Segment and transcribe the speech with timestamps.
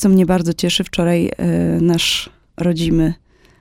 [0.00, 1.46] co mnie bardzo cieszy, wczoraj e,
[1.80, 3.14] nasz rodzimy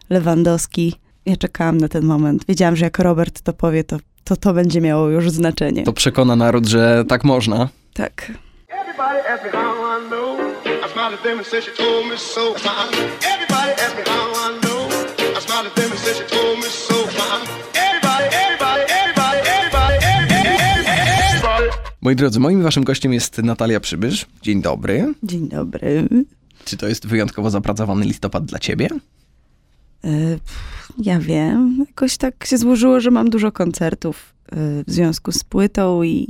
[0.09, 2.45] Lewandowski, ja czekałam na ten moment.
[2.47, 5.83] Wiedziałam, że jak Robert to powie, to to, to będzie miało już znaczenie.
[5.83, 7.69] To przekona naród, że tak można.
[7.93, 8.31] Tak.
[8.69, 9.19] Everybody
[22.01, 24.25] Moi drodzy, moim waszym gościem jest Natalia Przybysz.
[24.41, 25.13] Dzień dobry.
[25.23, 26.07] Dzień dobry.
[26.65, 28.87] Czy to jest wyjątkowo zapracowany listopad dla ciebie?
[30.03, 30.09] E,
[30.97, 31.85] Ja wiem.
[31.87, 34.55] Jakoś tak się złożyło, że mam dużo koncertów e,
[34.87, 36.27] w związku z płytą i...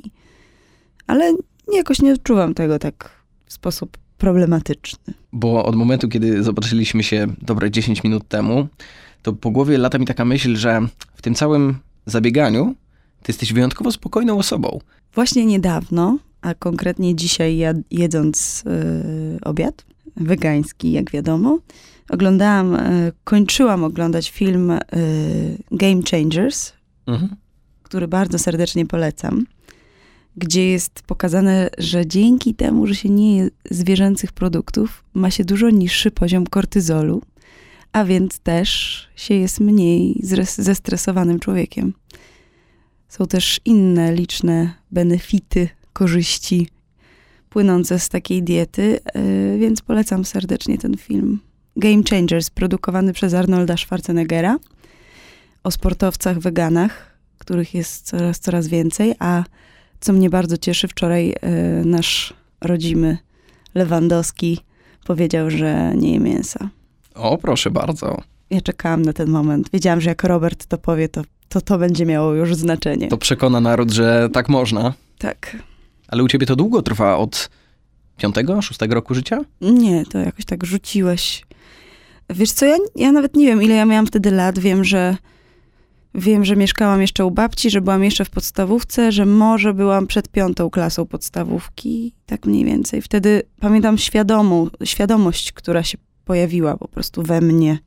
[1.07, 1.35] Ale
[1.73, 3.09] jakoś nie odczuwam tego tak
[3.45, 5.13] w sposób problematyczny.
[5.33, 8.67] Bo od momentu, kiedy zobaczyliśmy się dobre 10 minut temu,
[9.21, 10.81] to po głowie lata mi taka myśl, że
[11.15, 11.75] w tym całym
[12.05, 12.75] zabieganiu
[13.23, 14.79] ty jesteś wyjątkowo spokojną osobą.
[15.13, 21.59] Właśnie niedawno, a konkretnie dzisiaj jad- jedząc e, obiad wegański, jak wiadomo,
[22.09, 24.79] oglądałam, e, kończyłam oglądać film e,
[25.71, 26.73] Game Changers,
[27.07, 27.35] Mhm.
[27.83, 29.45] który bardzo serdecznie polecam,
[30.37, 35.69] gdzie jest pokazane, że dzięki temu, że się nie je zwierzęcych produktów, ma się dużo
[35.69, 37.21] niższy poziom kortyzolu,
[37.91, 41.93] a więc też się jest mniej zres- zestresowanym człowiekiem.
[43.09, 46.67] Są też inne liczne benefity, korzyści
[47.49, 51.39] płynące z takiej diety, yy, więc polecam serdecznie ten film.
[51.75, 54.57] Game Changers, produkowany przez Arnolda Schwarzeneggera,
[55.63, 59.43] o sportowcach weganach, których jest coraz, coraz więcej, a
[59.99, 61.35] co mnie bardzo cieszy, wczoraj yy,
[61.85, 63.17] nasz rodzimy
[63.75, 64.59] Lewandowski
[65.05, 66.69] powiedział, że nie je mięsa.
[67.15, 68.21] O, proszę bardzo.
[68.49, 69.69] Ja czekałam na ten moment.
[69.73, 73.07] Wiedziałam, że jak Robert to powie, to to, to będzie miało już znaczenie.
[73.07, 74.93] To przekona naród, że tak można.
[75.17, 75.57] Tak.
[76.07, 77.49] Ale u ciebie to długo trwa od
[78.17, 79.39] piątego, szóstego roku życia?
[79.61, 81.45] Nie, to jakoś tak rzuciłeś.
[82.29, 84.59] Wiesz co, ja, ja nawet nie wiem, ile ja miałam wtedy lat.
[84.59, 85.17] Wiem, że
[86.15, 90.29] wiem, że mieszkałam jeszcze u babci, że byłam jeszcze w podstawówce, że może byłam przed
[90.29, 93.01] piątą klasą podstawówki, tak mniej więcej.
[93.01, 97.79] Wtedy pamiętam świadomą, świadomość, która się pojawiła po prostu we mnie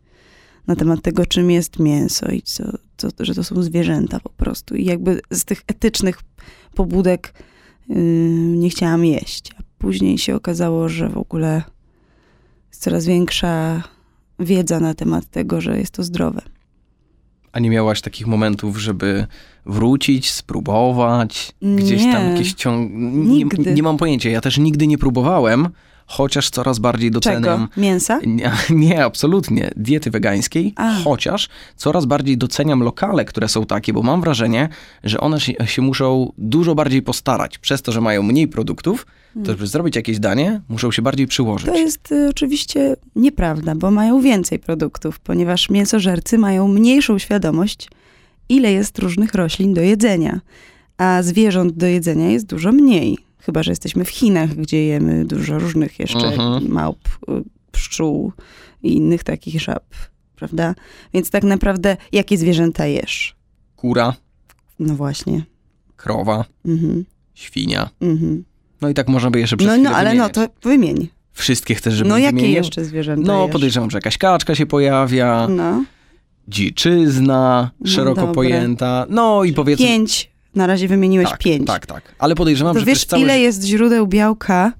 [0.67, 2.65] na temat tego, czym jest mięso i co,
[3.11, 4.75] co, że to są zwierzęta po prostu.
[4.75, 6.21] I jakby z tych etycznych
[6.75, 7.35] pobudek
[7.89, 7.97] yy,
[8.57, 9.51] nie chciałam jeść.
[9.59, 11.63] A później się okazało, że w ogóle
[12.71, 13.83] jest coraz większa
[14.39, 16.43] wiedza na temat tego, że jest to zdrowe.
[17.53, 19.27] A nie miałaś takich momentów, żeby
[19.67, 21.53] wrócić, spróbować?
[21.63, 22.31] Gdzieś tam Nie.
[22.31, 22.93] jakieś ciąg...
[22.93, 23.75] Nie, Nigdy.
[23.75, 25.69] nie mam pojęcia, ja też nigdy nie próbowałem,
[26.07, 27.43] chociaż coraz bardziej doceniam...
[27.43, 27.69] Czego?
[27.77, 28.21] Mięsa?
[28.27, 29.71] Nie, nie, absolutnie.
[29.77, 30.95] Diety wegańskiej, A.
[31.05, 34.69] chociaż coraz bardziej doceniam lokale, które są takie, bo mam wrażenie,
[35.05, 37.59] że one się, się muszą dużo bardziej postarać.
[37.59, 39.07] Przez to, że mają mniej produktów,
[39.45, 41.67] to żeby zrobić jakieś danie, muszą się bardziej przyłożyć.
[41.67, 47.89] To jest y, oczywiście nieprawda, bo mają więcej produktów, ponieważ mięsożercy mają mniejszą świadomość,
[48.49, 50.41] ile jest różnych roślin do jedzenia,
[50.99, 53.19] a zwierząt do jedzenia jest dużo mniej.
[53.47, 56.69] Chyba, że jesteśmy w Chinach, gdzie jemy dużo różnych jeszcze Mhm.
[56.73, 57.33] małp, y,
[57.73, 58.33] pszczół
[58.83, 59.85] i innych takich żab,
[60.37, 60.75] prawda?
[61.15, 63.37] Więc tak naprawdę, jakie zwierzęta jesz?
[63.77, 64.15] Kura,
[64.79, 65.45] No właśnie.
[65.97, 67.05] krowa, Mhm.
[67.35, 67.91] świnia.
[68.01, 68.45] Mhm.
[68.81, 71.09] No i tak można by jeszcze przez No, no, ale no, to wymień.
[71.33, 72.57] Wszystkie chcesz, żeby No, jakie wymienił?
[72.57, 73.53] jeszcze zwierzęta No, jesz?
[73.53, 75.85] podejrzewam, że jakaś kaczka się pojawia, No.
[76.49, 78.35] dziczyzna, No szeroko dobra.
[78.35, 79.07] pojęta.
[79.11, 79.87] No i powiedzmy...
[79.87, 80.32] Pięć.
[80.55, 81.67] Na razie wymieniłeś tak, pięć.
[81.67, 82.15] Tak, tak.
[82.19, 84.73] Ale podejrzewam, To że wiesz, całe ile jest źródeł białka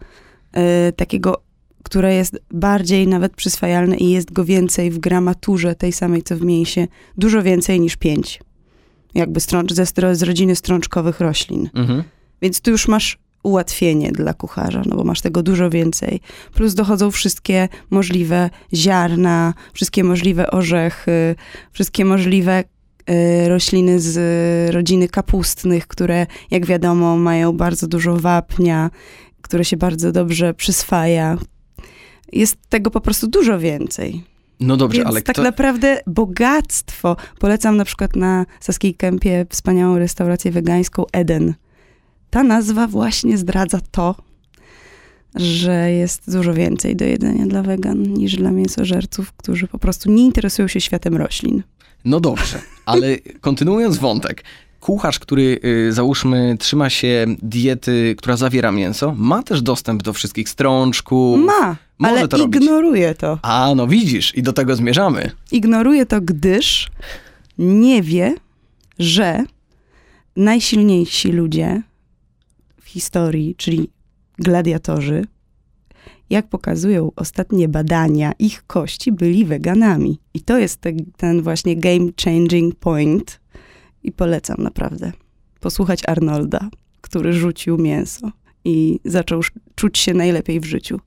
[0.89, 1.43] y, takiego,
[1.83, 6.43] które jest bardziej nawet przyswajalne i jest go więcej w gramaturze tej samej, co w
[6.43, 6.89] mięsie,
[7.19, 8.41] dużo więcej niż pięć.
[9.15, 11.71] Jakby strącz, ze, z rodziny strączkowych roślin.
[11.75, 12.03] Mhm.
[12.43, 16.21] Więc tu już masz ułatwienie dla kucharza, no bo masz tego dużo więcej.
[16.55, 21.35] Plus dochodzą wszystkie możliwe ziarna, wszystkie możliwe orzechy,
[21.73, 22.65] wszystkie możliwe
[23.49, 28.91] rośliny z y, rodziny kapustnych, które jak wiadomo mają bardzo dużo wapnia,
[29.43, 31.39] które się bardzo dobrze przyswaja.
[32.33, 34.23] Jest tego po prostu dużo więcej.
[34.61, 35.43] No dobrze, Więc ale tak kto...
[35.43, 37.17] naprawdę bogactwo.
[37.39, 41.55] Polecam na przykład na Saskiej Kępie wspaniałą restaurację wegańską Eden.
[42.31, 44.15] Ta nazwa właśnie zdradza to,
[45.35, 50.25] że jest dużo więcej do jedzenia dla wegan niż dla mięsożerców, którzy po prostu nie
[50.25, 51.63] interesują się światem roślin.
[52.05, 54.45] No dobrze, ale kontynuując wątek.
[54.81, 60.49] Kucharz, który y, załóżmy trzyma się diety, która zawiera mięso, ma też dostęp do wszystkich
[60.49, 61.41] strączków.
[61.41, 62.63] Ma, Może ale to robić.
[62.63, 63.39] ignoruje to.
[63.43, 65.31] A, no widzisz, i do tego zmierzamy.
[65.53, 66.89] Ignoruje to, gdyż
[67.59, 68.35] nie wie,
[68.99, 69.45] że
[70.37, 71.83] najsilniejsi ludzie
[72.81, 73.91] w historii, czyli
[74.39, 75.25] gladiatorzy,
[76.33, 80.19] jak pokazują ostatnie badania, ich kości byli weganami.
[80.35, 83.41] I to jest te, ten właśnie game changing point.
[84.03, 85.13] I polecam naprawdę
[85.61, 86.69] posłuchać Arnolda,
[87.01, 88.31] który rzucił mięso
[88.65, 89.41] i zaczął
[89.75, 91.01] czuć się najlepiej w życiu.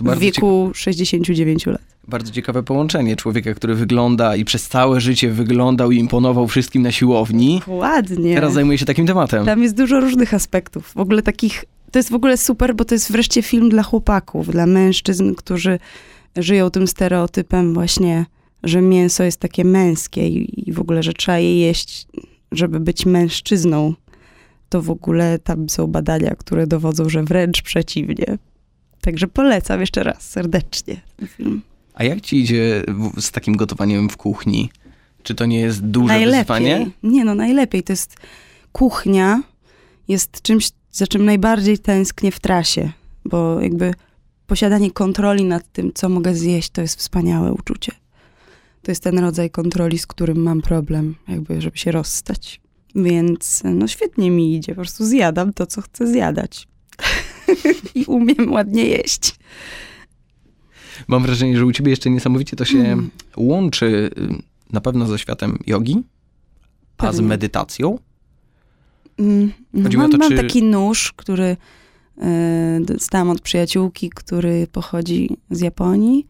[0.00, 1.82] W wieku 69 lat.
[2.08, 6.92] bardzo ciekawe połączenie człowieka, który wygląda i przez całe życie wyglądał i imponował wszystkim na
[6.92, 7.62] siłowni.
[7.66, 8.34] Ładnie.
[8.34, 9.46] Teraz zajmuje się takim tematem.
[9.46, 10.92] Tam jest dużo różnych aspektów.
[10.94, 11.64] W ogóle takich.
[11.90, 15.78] To jest w ogóle super, bo to jest wreszcie film dla chłopaków, dla mężczyzn, którzy
[16.36, 18.26] żyją tym stereotypem właśnie,
[18.62, 22.06] że mięso jest takie męskie i, i w ogóle, że trzeba je jeść,
[22.52, 23.94] żeby być mężczyzną.
[24.68, 28.38] To w ogóle tam są badania, które dowodzą, że wręcz przeciwnie.
[29.00, 31.62] Także polecam jeszcze raz serdecznie ten film.
[31.94, 32.82] A jak ci idzie
[33.18, 34.70] z takim gotowaniem w kuchni?
[35.22, 36.90] Czy to nie jest duże wyzwanie?
[37.02, 37.82] Nie no, najlepiej.
[37.82, 38.16] To jest
[38.72, 39.42] kuchnia,
[40.08, 42.92] jest czymś, za czym najbardziej tęsknię w trasie,
[43.24, 43.94] bo jakby
[44.46, 47.92] posiadanie kontroli nad tym, co mogę zjeść, to jest wspaniałe uczucie.
[48.82, 52.60] To jest ten rodzaj kontroli, z którym mam problem, jakby, żeby się rozstać.
[52.94, 56.68] Więc no świetnie mi idzie, po prostu zjadam to, co chcę zjadać.
[57.94, 59.34] I umiem ładnie jeść.
[61.08, 63.10] Mam wrażenie, że u ciebie jeszcze niesamowicie to się Mm.
[63.36, 63.86] łączy
[64.18, 64.42] y,
[64.72, 66.02] na pewno ze światem jogi,
[66.98, 67.28] a z Pewnie.
[67.28, 67.98] medytacją.
[69.20, 71.56] Mm, No, mam, to, mam czy- taki nóż, który
[72.18, 76.26] y, dostałam od przyjaciółki, który pochodzi z Japonii.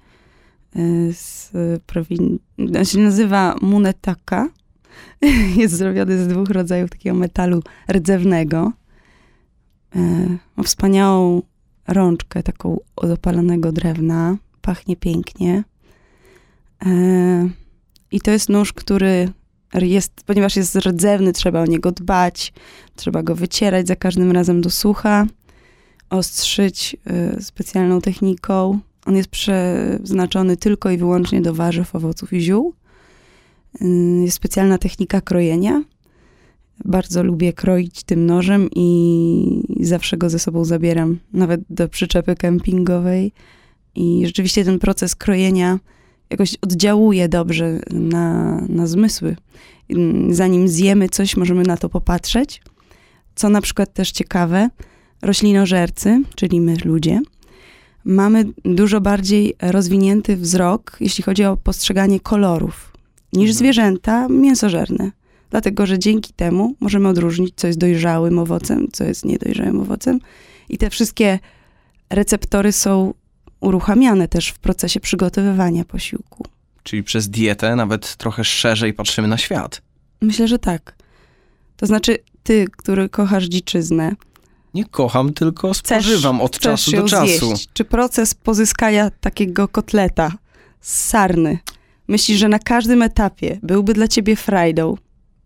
[0.76, 1.50] Y, z
[1.86, 2.38] prowin...
[2.78, 4.48] On się nazywa munetaka.
[5.56, 8.72] Jest zrobiony z dwóch rodzajów takiego metalu rdzewnego.
[9.96, 9.98] Y,
[10.56, 11.42] ma wspaniałą
[11.88, 14.36] rączkę taką od opalonego drewna.
[14.60, 15.64] Pachnie pięknie.
[18.12, 19.28] I to jest nóż, który
[19.74, 22.52] jest, ponieważ jest rdzewny, trzeba o niego dbać,
[22.96, 25.26] trzeba go wycierać za każdym razem do sucha,
[26.10, 26.96] ostrzyć
[27.38, 28.78] y, specjalną techniką.
[29.06, 32.74] On jest przeznaczony tylko i wyłącznie do warzyw, owoców i ziół.
[33.82, 33.86] Y,
[34.24, 35.82] jest specjalna technika krojenia.
[36.84, 43.32] Bardzo lubię kroić tym nożem i zawsze go ze sobą zabieram, nawet do przyczepy kempingowej.
[43.94, 45.78] I rzeczywiście ten proces krojenia
[46.30, 49.36] jakoś oddziałuje dobrze na, na zmysły.
[49.90, 52.62] Mm, Zanim zjemy coś, możemy na to popatrzeć.
[53.34, 54.68] Co na przykład też ciekawe,
[55.22, 57.20] roślinożercy, czyli my ludzie,
[58.04, 62.92] mamy dużo bardziej rozwinięty wzrok, jeśli chodzi o postrzeganie kolorów,
[63.32, 63.56] niż Mhm.
[63.58, 65.10] zwierzęta mięsożerne.
[65.50, 70.20] Dlatego, że dzięki temu możemy odróżnić, co jest dojrzałym owocem, co jest niedojrzałym owocem.
[70.68, 71.38] I te wszystkie
[72.10, 73.14] receptory są
[73.60, 76.44] uruchamiane też w procesie przygotowywania posiłku.
[76.82, 79.82] Czyli przez dietę nawet trochę szerzej patrzymy na świat.
[80.20, 80.94] Myślę, że tak.
[81.76, 84.14] To znaczy, ty, który kochasz dziczyznę,
[84.74, 87.46] Nie kocham, tylko chcesz, spożywam od chcesz czasu do czasu.
[87.46, 87.68] Zjeść.
[87.72, 90.32] Czy proces pozyskania takiego kotleta
[90.80, 91.58] z sarny,
[92.08, 94.96] myślisz, że na każdym etapie byłby dla ciebie frajdą?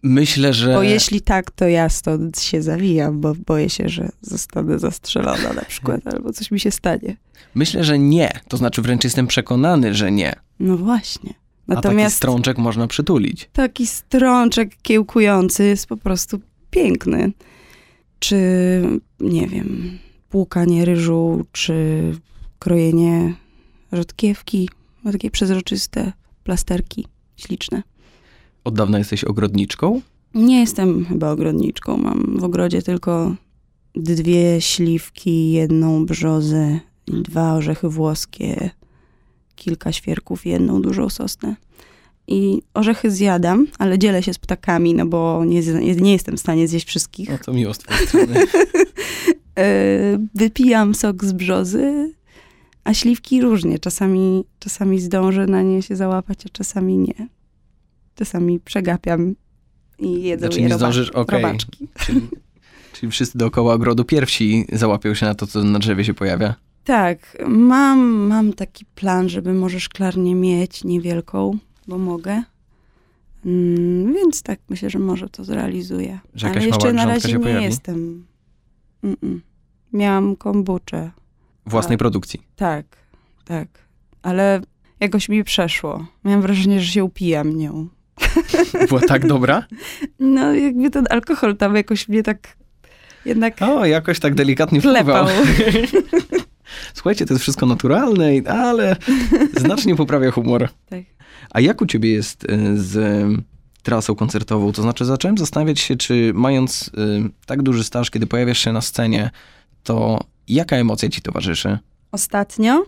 [0.06, 4.78] Myślę, że Bo jeśli tak, to ja stąd się zawijam, bo boję się, że zostanę
[4.78, 7.16] zastrzelona na przykład, albo coś mi się stanie.
[7.54, 8.30] myślę, że nie.
[8.48, 10.32] To znaczy wręcz jestem przekonany, że nie.
[10.60, 11.30] No właśnie.
[11.30, 13.48] A taki Natomiast strączek można przytulić.
[13.52, 16.40] taki strączek kiełkujący jest po prostu
[16.70, 17.32] piękny.
[18.18, 18.36] Czy,
[19.20, 19.98] nie wiem,
[20.30, 21.74] płukanie ryżu, czy
[22.58, 23.34] krojenie
[23.92, 24.68] rzodkiewki,
[25.04, 26.12] ma takie przezroczyste
[26.44, 27.06] plasterki
[27.36, 27.82] śliczne.
[28.64, 30.00] Od dawna jesteś ogrodniczką?
[30.34, 31.96] Nie jestem chyba ogrodniczką.
[31.96, 33.34] Mam w ogrodzie tylko
[33.94, 38.70] dwie śliwki, jedną brzozę, dwa orzechy włoskie,
[39.56, 41.56] kilka świerków i jedną dużą sosnę.
[42.28, 45.62] I orzechy zjadam, ale dzielę się z ptakami, no bo nie,
[45.96, 47.28] nie jestem w stanie zjeść wszystkich.
[47.28, 48.34] No to miło z twojej strony.
[49.58, 52.12] E, Wypijam sok z brzozy,
[52.84, 53.78] a śliwki różnie.
[53.78, 57.28] Czasami, czasami zdążę na nie się załapać, a czasami nie.
[58.14, 59.34] Czasami przegapiam
[59.98, 61.42] i jedzą Znaczy je nie zdążysz, okej.
[61.42, 61.88] robaczki.
[61.94, 62.20] Czyli,
[62.92, 66.54] czyli wszyscy dookoła ogrodu pierwsi załapią się na to, co na drzewie się pojawia.
[66.84, 72.42] Tak, mam, mam taki plan, żeby może szklarnię mieć niewielką, bo mogę.
[73.46, 76.18] Mm, więc tak, myślę, że może to zrealizuję.
[76.34, 77.64] Że Ale jeszcze na razie nie pojawi?
[77.64, 78.26] jestem.
[79.04, 79.38] Mm-mm.
[79.92, 81.10] Miałam kombuczę.
[81.66, 81.98] Własnej A.
[81.98, 82.42] produkcji.
[82.56, 82.86] Tak,
[83.44, 83.68] tak.
[84.22, 84.60] Ale
[85.00, 86.06] jakoś mi przeszło.
[86.24, 87.88] Miałam wrażenie, że się upijam nią.
[88.88, 89.62] Była tak dobra?
[90.18, 92.56] No, jakby ten alkohol tam jakoś mnie tak
[93.24, 95.26] jednak O, jakoś tak delikatnie wpływał.
[96.94, 98.96] Słuchajcie, to jest wszystko naturalne, ale
[99.56, 100.68] znacznie poprawia humor.
[100.88, 101.00] Tak.
[101.50, 103.24] A jak u ciebie jest y, z
[103.82, 104.72] trasą koncertową?
[104.72, 106.90] To znaczy zacząłem zastanawiać się, czy mając
[107.46, 109.30] tak duży staż, kiedy pojawiasz się na scenie,
[109.82, 111.78] to jaka emocja ci towarzyszy?
[112.12, 112.84] Ostatnio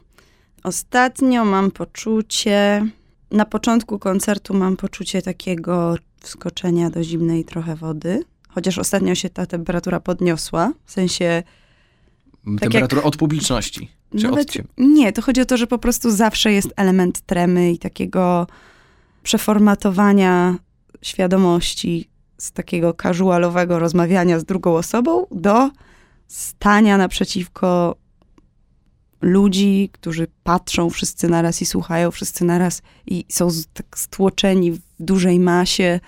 [0.66, 2.87] Ostatnio mam poczucie,
[3.30, 8.25] na początku koncertu mam poczucie takiego wskoczenia do zimnej trochę wody.
[8.49, 11.42] Chociaż ostatnio się ta temperatura podniosła, w sensie
[12.61, 14.68] Temperatura od publiczności, czy od ciebie?
[14.78, 18.47] Nie, to chodzi o to, że po prostu zawsze jest element tremy i takiego
[19.23, 20.56] przeformatowania
[21.02, 25.71] świadomości z takiego casualowego rozmawiania z drugą osobą do
[26.28, 27.97] stania naprzeciwko
[29.20, 34.80] ludzi, którzy patrzą wszyscy naraz i słuchają wszyscy naraz i są z, tak stłoczeni w
[35.00, 36.00] dużej masie.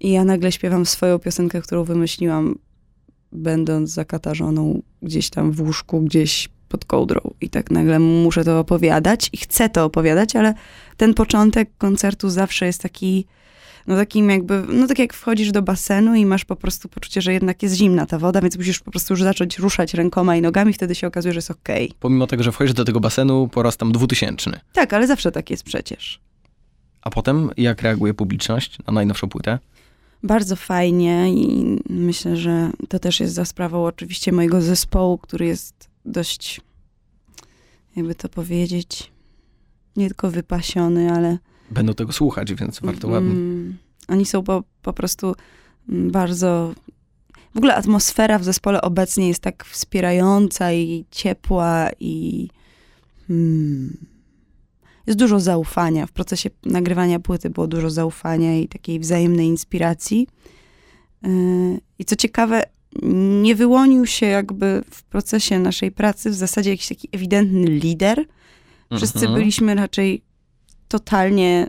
[0.00, 2.58] I ja nagle śpiewam swoją piosenkę, którą wymyśliłam,
[3.32, 7.20] będąc zakatarzoną gdzieś tam w łóżku, gdzieś pod kołdrą.
[7.40, 10.54] I tak nagle muszę to opowiadać i chcę to opowiadać, ale
[10.96, 13.26] ten początek koncertu zawsze jest taki,
[13.86, 17.32] no takim jakby, no tak jak wchodzisz do basenu i masz po prostu poczucie, że
[17.32, 20.72] jednak jest zimna ta woda, więc musisz po prostu już zacząć ruszać rękoma i nogami,
[20.72, 21.92] wtedy się okazuje, że jest okej.
[22.00, 24.60] Pomimo tego, że wchodzisz do tego basenu po raz tam dwutysięczny.
[24.72, 26.20] Tak, ale zawsze tak jest przecież.
[27.02, 29.58] A potem jak reaguje publiczność na najnowszą płytę?
[30.22, 35.88] Bardzo fajnie i myślę, że to też jest za sprawą oczywiście mojego zespołu, który jest
[36.04, 36.60] dość,
[37.96, 39.12] jakby to powiedzieć,
[39.96, 41.38] nie tylko wypasiony, ale
[41.70, 43.30] Będą tego słuchać, więc warto ładnie.
[43.30, 43.76] Mm,
[44.08, 45.34] Oni są po, po prostu
[45.88, 46.74] mm, bardzo.
[47.54, 52.48] W ogóle atmosfera w zespole obecnie jest tak wspierająca i ciepła i.
[53.30, 53.96] Mm,
[55.06, 56.06] jest dużo zaufania.
[56.06, 60.26] W procesie nagrywania płyty było dużo zaufania i takiej wzajemnej inspiracji.
[61.22, 61.30] Yy,
[61.98, 62.62] I co ciekawe,
[63.42, 68.24] nie wyłonił się jakby w procesie naszej pracy w zasadzie jakiś taki ewidentny lider.
[68.96, 69.34] Wszyscy Mhm.
[69.34, 70.22] byliśmy raczej
[70.94, 71.66] totalnie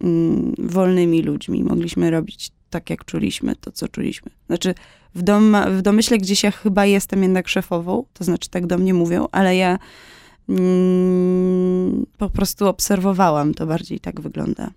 [0.00, 1.64] mm, wolnymi ludźmi.
[1.64, 4.30] Mogliśmy robić tak, jak czuliśmy, to, co czuliśmy.
[4.46, 4.74] Znaczy,
[5.14, 8.94] w, dom, w domyśle gdzieś ja chyba jestem jednak szefową, to znaczy tak do mnie
[8.94, 9.78] mówią, ale ja
[10.48, 14.70] mm, po prostu obserwowałam, to bardziej tak wygląda.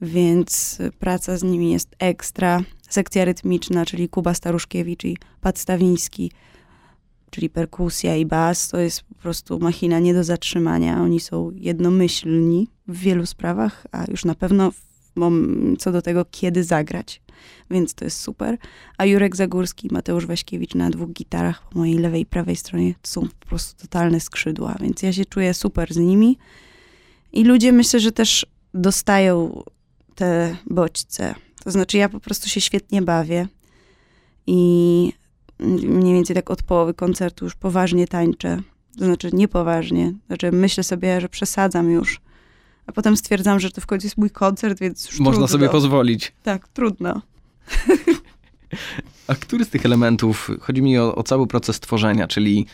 [0.00, 2.60] Więc praca z nimi jest ekstra.
[2.88, 6.32] Sekcja rytmiczna, czyli Kuba Staruszkiewicz i Pat Stawiński,
[7.30, 11.00] czyli perkusja i bas, to jest po prostu machina nie do zatrzymania.
[11.02, 14.72] Oni są jednomyślni w wielu sprawach, a już na pewno
[15.78, 17.22] co do tego, kiedy zagrać.
[17.70, 18.58] Więc to jest super.
[18.98, 22.94] A Jurek Zagórski i Mateusz Waśkiewicz na dwóch gitarach po mojej lewej i prawej stronie
[23.02, 26.38] to są po prostu totalne skrzydła, więc ja się czuję super z nimi.
[27.32, 29.62] I ludzie myślę, że też dostają
[30.14, 31.34] te bodźce.
[31.64, 33.48] To znaczy ja po prostu się świetnie bawię
[34.46, 35.12] i
[35.58, 38.60] mniej więcej tak od połowy koncertu już poważnie tańczę.
[38.98, 40.12] To znaczy niepoważnie.
[40.26, 42.20] Znaczy myślę sobie, że przesadzam już.
[42.86, 45.48] A potem stwierdzam, że to w końcu jest mój koncert, więc już Można trudno.
[45.48, 46.32] sobie pozwolić.
[46.42, 47.22] Tak, trudno.
[49.28, 52.66] A który z tych elementów, chodzi mi o, o cały proces tworzenia, czyli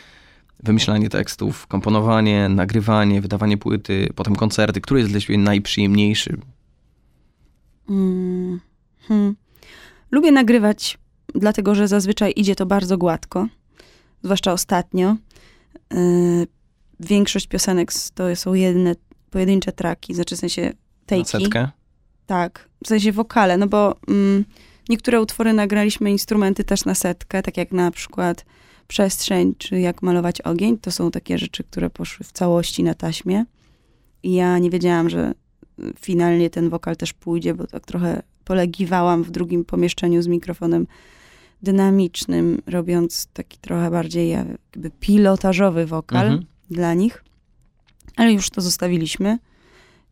[0.63, 6.37] wymyślanie tekstów, komponowanie, nagrywanie, wydawanie płyty, potem koncerty, który jest dla ciebie najprzyjemniejszy?
[7.89, 8.59] Mm,
[9.07, 9.35] hmm.
[10.11, 10.97] Lubię nagrywać,
[11.35, 13.47] dlatego że zazwyczaj idzie to bardzo gładko,
[14.23, 15.15] zwłaszcza ostatnio.
[15.93, 16.47] Yy,
[16.99, 18.95] większość piosenek to są jedne
[19.29, 20.73] pojedyncze traki, znaczy w sensie
[21.05, 21.31] tejki.
[21.31, 21.69] setkę?
[22.25, 24.45] Tak, w sensie wokale, no bo mm,
[24.89, 28.45] niektóre utwory nagraliśmy instrumenty też na setkę, tak jak na przykład
[28.87, 30.77] Przestrzeń, czy Jak malować ogień.
[30.77, 33.45] To są takie rzeczy, które poszły w całości na taśmie.
[34.23, 35.33] I ja nie wiedziałam, że
[35.79, 40.87] y, finalnie ten wokal też pójdzie, bo tak trochę polegiwałam w drugim pomieszczeniu z mikrofonem
[41.63, 46.45] dynamicznym, robiąc taki trochę bardziej jakby pilotażowy wokal Mhm.
[46.71, 47.23] dla nich.
[48.15, 49.37] Ale już to zostawiliśmy.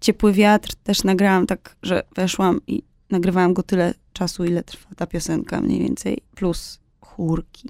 [0.02, 5.08] Ciepły wiatr też nagrałam tak, że weszłam i nagrywałam go tyle czasu, ile trwa ta
[5.08, 7.70] piosenka mniej więcej, plus chórki.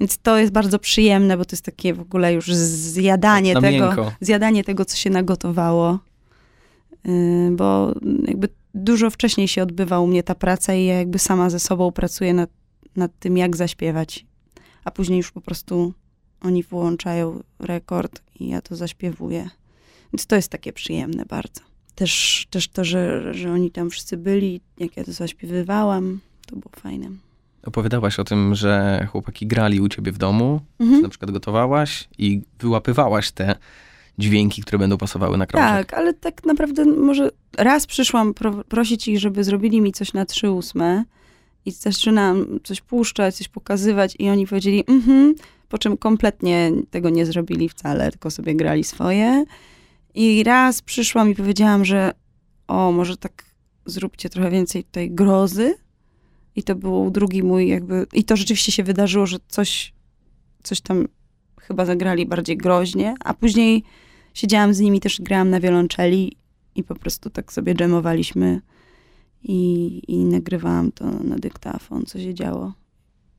[0.00, 3.86] Więc to jest bardzo przyjemne, bo to jest takie w ogóle już zjadanie Na tego,
[3.86, 4.12] miękko.
[4.20, 5.98] zjadanie tego, co się nagotowało.
[7.04, 7.94] Yy, bo
[8.28, 11.92] jakby dużo wcześniej się odbywa u mnie ta praca i ja jakby sama ze sobą
[11.92, 12.50] pracuję nad,
[12.96, 14.26] nad tym, jak zaśpiewać.
[14.84, 15.92] A później już po prostu
[16.40, 19.50] oni włączają rekord i ja to zaśpiewuję.
[20.12, 21.60] Więc to jest takie przyjemne bardzo.
[21.94, 26.72] Też, też to, że, że oni tam wszyscy byli, jak ja to zaśpiewywałam, to było
[26.80, 27.08] fajne.
[27.66, 31.02] Opowiadałaś o tym, że chłopaki grali u ciebie w domu, Mhm.
[31.02, 33.56] na przykład gotowałaś i wyłapywałaś te
[34.18, 35.86] dźwięki, które będą pasowały na krążek.
[35.86, 40.24] Tak, ale tak naprawdę może raz przyszłam pro, prosić ich, żeby zrobili mi coś na
[40.24, 41.04] trzy ósme
[41.66, 45.34] i zaczynam coś puszczać, coś pokazywać i oni powiedzieli mhm,
[45.68, 49.44] po czym kompletnie tego nie zrobili wcale, tylko sobie grali swoje.
[50.14, 52.12] I raz przyszłam i powiedziałam, że
[52.68, 53.44] o, może tak
[53.86, 55.74] zróbcie trochę więcej tej grozy.
[56.56, 59.92] I to był drugi mój jakby, i to rzeczywiście się wydarzyło, że coś,
[60.62, 61.08] coś tam
[61.60, 63.82] chyba zagrali bardziej groźnie, a później
[64.34, 66.36] siedziałam z nimi, też grałam na wiolonczeli
[66.74, 68.60] i po prostu tak sobie dżemowaliśmy
[69.44, 72.72] i, i nagrywałam to na dyktafon, co się działo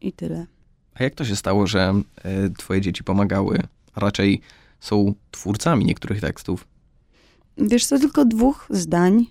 [0.01, 0.45] i tyle.
[0.93, 1.93] A jak to się stało, że
[2.24, 3.59] e, twoje dzieci pomagały,
[3.93, 4.41] a raczej
[4.79, 6.67] są twórcami niektórych tekstów?
[7.57, 9.25] Wiesz co, tylko dwóch zdań.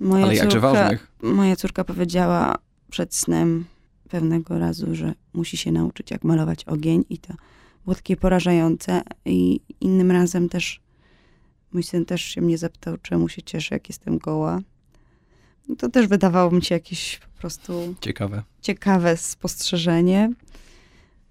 [0.00, 1.12] Moja Ale jakże córka, ważnych.
[1.22, 2.54] Moja córka powiedziała
[2.90, 3.64] przed snem
[4.08, 7.34] pewnego razu, że musi się nauczyć, jak malować ogień i to
[7.84, 9.02] było takie porażające.
[9.24, 10.80] I innym razem też
[11.72, 14.60] mój syn też się mnie zapytał, czemu się cieszę, jak jestem goła.
[15.68, 18.42] No to też wydawało mi się jakieś po prostu Ciekawe.
[18.62, 20.30] ciekawe spostrzeżenie.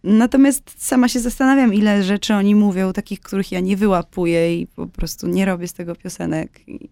[0.04, 4.88] Natomiast sama się zastanawiam, ile rzeczy oni mówią, takich, których ja nie wyłapuję i po
[4.88, 6.68] prostu nie robię z tego piosenek.
[6.68, 6.90] I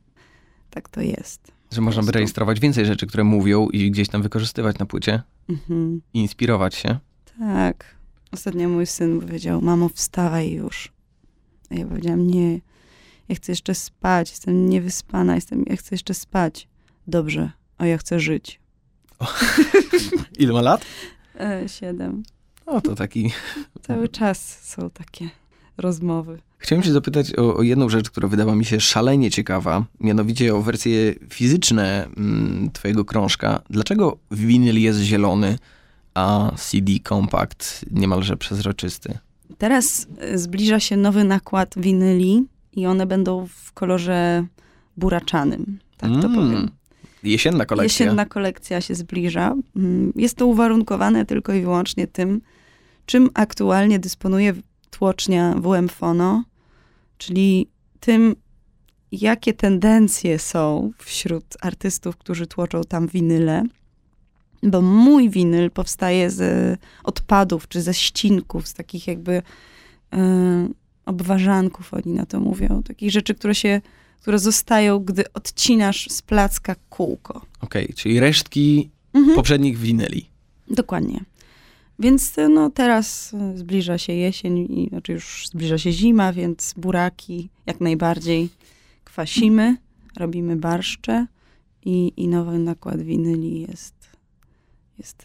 [0.69, 1.51] tak to jest.
[1.71, 6.01] Że można by rejestrować więcej rzeczy, które mówią i gdzieś tam wykorzystywać na płycie Mhm.
[6.13, 6.97] i inspirować się.
[7.39, 7.95] Tak.
[8.31, 10.91] Ostatnio mój syn powiedział, mamo, wstawaj już.
[11.71, 12.53] A ja powiedziałam, nie,
[13.29, 16.67] ja chcę jeszcze spać, jestem niewyspana, jestem, ja chcę jeszcze spać.
[17.07, 18.59] Dobrze, a ja chcę żyć.
[20.39, 20.85] Ile ma lat?
[21.39, 22.23] E, siedem.
[22.65, 23.31] O, to taki...
[23.87, 25.29] Cały czas są takie
[25.77, 26.39] rozmowy.
[26.57, 30.61] Chciałem cię zapytać o, o jedną rzecz, która wydała mi się szalenie ciekawa, mianowicie o
[30.61, 33.61] wersje fizyczne mm, twojego krążka.
[33.69, 35.57] Dlaczego winyl jest zielony,
[36.13, 39.17] a CD kompakt niemalże przezroczysty?
[39.57, 44.45] Teraz e, zbliża się nowy nakład winyli i one będą w kolorze
[44.97, 45.79] buraczanym.
[45.97, 46.69] Tak to Mm, powiem.
[47.23, 48.05] Jesienna kolekcja.
[48.05, 49.55] Jesienna kolekcja się zbliża.
[49.75, 52.41] Mm, Jest to uwarunkowane tylko i wyłącznie tym,
[53.05, 54.53] czym aktualnie dysponuje
[54.89, 56.43] tłocznia WM Fono,
[57.17, 57.67] czyli
[57.99, 58.35] tym,
[59.11, 63.63] jakie tendencje są wśród artystów, którzy tłoczą tam winyle.
[64.63, 69.41] Bo mój winyl powstaje z odpadów, czy ze ścinków, z takich jakby
[70.13, 70.67] e,
[71.05, 72.83] obwarzanków, oni na to mówią.
[72.83, 73.81] Takich rzeczy, które się,
[74.23, 77.45] które zostają, gdy odcinasz z placka kółko.
[77.61, 79.35] Okej, czyli resztki Mhm.
[79.35, 80.29] poprzednich winyli.
[80.69, 81.19] Dokładnie.
[81.99, 86.73] Więc e, no, teraz e, zbliża się jesień, i, znaczy już zbliża się zima, więc
[86.77, 88.49] buraki jak najbardziej
[89.03, 89.77] kwasimy,
[90.17, 91.27] robimy barszcze
[91.85, 93.95] i, i nowy nakład winyli jest.
[94.97, 95.17] jest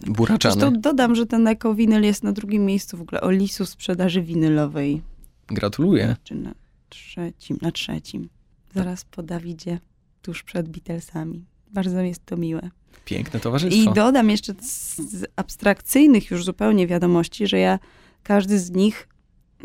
[0.00, 0.10] tak.
[0.10, 0.54] Buraczany.
[0.60, 5.02] Zresztą dodam, że ten ekowinyl jest na drugim miejscu w ogóle Olisu sprzedaży winylowej,
[5.46, 6.16] Gratuluję.
[6.24, 6.54] czy na
[6.88, 8.28] trzecim, na trzecim.
[8.74, 9.80] Zaraz po Dawidzie,
[10.22, 11.44] tuż przed Beatlesami.
[11.72, 12.70] Bardzo jest to miłe.
[13.04, 13.92] Piękne I towarzystwo.
[13.92, 17.78] dodam jeszcze z z abstrakcyjnych już zupełnie wiadomości, że ja
[18.22, 19.08] każdy z nich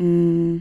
[0.00, 0.60] mm,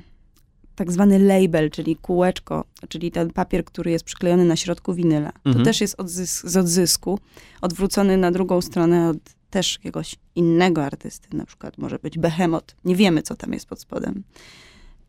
[0.76, 5.32] tak zwany label, czyli kółeczko, czyli ten papier, który jest przyklejony na środku winyla.
[5.32, 5.66] To Mhm.
[5.66, 7.20] też jest odzys- z odzysku,
[7.62, 9.18] odwrócony na drugą stronę od
[9.50, 12.76] też jakiegoś innego artysty, na przykład może być Behemoth.
[12.86, 14.24] Nie wiemy, co tam jest pod spodem.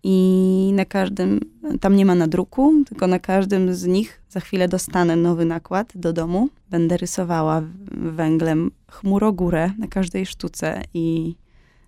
[0.02, 1.40] I na każdym,
[1.80, 6.12] tam nie ma nadruku, tylko na każdym z nich za chwilę dostanę nowy nakład do
[6.12, 6.48] domu.
[6.70, 11.34] Będę rysowała węglem chmurogórę na każdej sztuce i,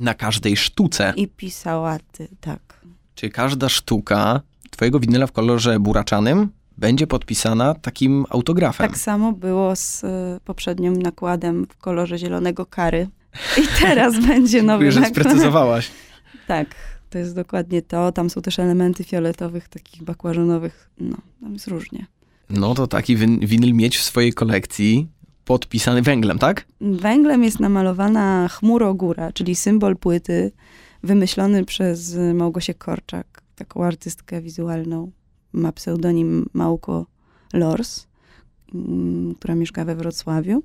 [0.01, 1.12] Na każdej sztuce.
[1.16, 2.81] i pisała, ty, tak.
[3.14, 8.88] Czy każda sztuka twojego winyla w kolorze buraczanym będzie podpisana takim autografem?
[8.88, 10.07] Tak samo było z y,
[10.44, 13.09] poprzednim nakładem w kolorze zielonego kary.
[13.59, 15.27] I teraz będzie nowy Dziękuję, że nakład.
[15.27, 15.90] sprecyzowałaś.
[16.46, 16.66] Tak,
[17.11, 18.12] to jest dokładnie to.
[18.12, 20.90] Tam są też elementy fioletowych, takich bakłażanowych.
[21.01, 22.07] No, tam jest różnie.
[22.51, 25.09] No to taki win- winyl mieć w swojej kolekcji
[25.44, 26.66] podpisany węglem, tak?
[26.81, 30.53] Węglem jest namalowana chmurogóra, czyli symbol płyty
[31.03, 35.11] wymyślony przez Małgosię Korczak, taką artystkę wizualną.
[35.53, 37.07] Ma pseudonim Małko
[37.53, 38.07] Lors,
[38.75, 40.62] mm, która mieszka we Wrocławiu.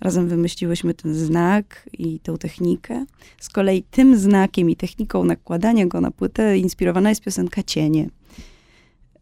[0.00, 3.06] Razem wymyśliłyśmy ten znak i tą technikę.
[3.40, 8.10] Z kolei tym znakiem i techniką nakładania go na płytę inspirowana jest piosenka Cienie.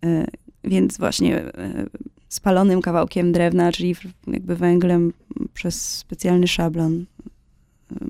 [0.05, 0.27] E,
[0.65, 1.87] Więc właśnie e,
[2.29, 5.13] spalonym kawałkiem drewna, czyli jakby węglem
[5.55, 7.05] przez specjalny szablon e,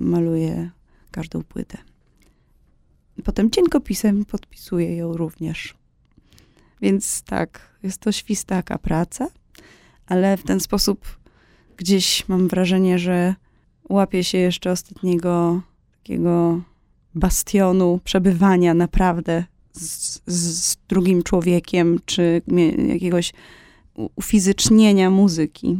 [0.00, 0.70] maluję
[1.10, 1.78] każdą płytę.
[3.24, 5.74] Potem cienkopisem podpisuję ją również.
[6.80, 9.28] Więc tak, jest to świstaka praca,
[10.06, 11.18] ale w ten sposób
[11.76, 13.34] gdzieś mam wrażenie, że
[13.88, 15.62] łapię się jeszcze ostatniego
[15.98, 16.60] takiego
[17.14, 22.42] bastionu przebywania naprawdę z, z, drugim człowiekiem, czy
[22.88, 23.32] jakiegoś
[24.16, 25.78] ufizycznienia muzyki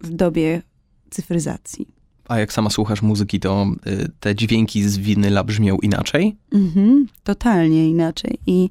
[0.00, 0.62] w dobie
[1.10, 1.88] cyfryzacji.
[2.28, 6.36] A jak sama słuchasz muzyki, to y, te dźwięki z winyla brzmią inaczej?
[6.52, 8.38] Mhm, totalnie inaczej.
[8.46, 8.70] I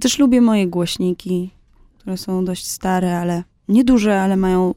[0.00, 1.50] też lubię moje głośniki,
[1.98, 4.74] które są dość stare, ale nieduże, ale mają,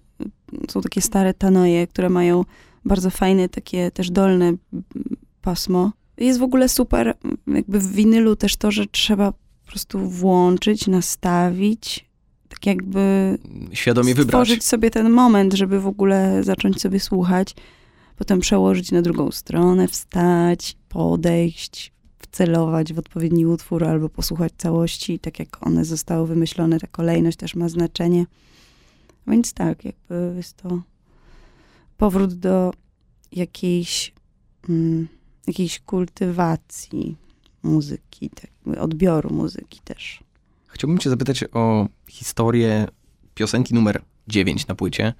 [0.70, 2.46] są takie stare tanoje, które mają
[2.86, 4.54] bardzo fajne, takie też dolne
[5.42, 5.92] pasmo.
[6.18, 9.34] Jest w ogóle super, jakby w winylu też to, że trzeba
[9.70, 12.06] prostu włączyć, nastawić,
[12.50, 13.38] tak jakby
[13.74, 14.28] Świadomie wybrać.
[14.28, 17.56] stworzyć sobie ten moment, żeby w ogóle zacząć sobie słuchać,
[18.18, 25.40] potem przełożyć na drugą stronę, wstać, podejść, wcelować w odpowiedni utwór albo posłuchać całości, tak
[25.40, 28.26] jak one zostały wymyślone, ta kolejność też ma znaczenie.
[29.30, 30.82] Więc tak, jakby jest to
[31.98, 32.74] powrót do
[33.32, 34.14] jakiejś,
[34.70, 35.08] mm,
[35.48, 37.18] jakiejś kultywacji
[37.64, 40.24] muzyki, tak, odbioru muzyki też.
[40.68, 42.88] Chciałbym cię zapytać o historię
[43.34, 45.14] piosenki numer 9 na płycie.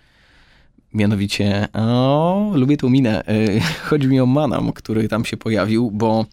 [0.94, 3.24] Mianowicie, o, lubię tą minę.
[3.30, 6.26] Y, Chodzi mi o Manam, który tam się pojawił, bo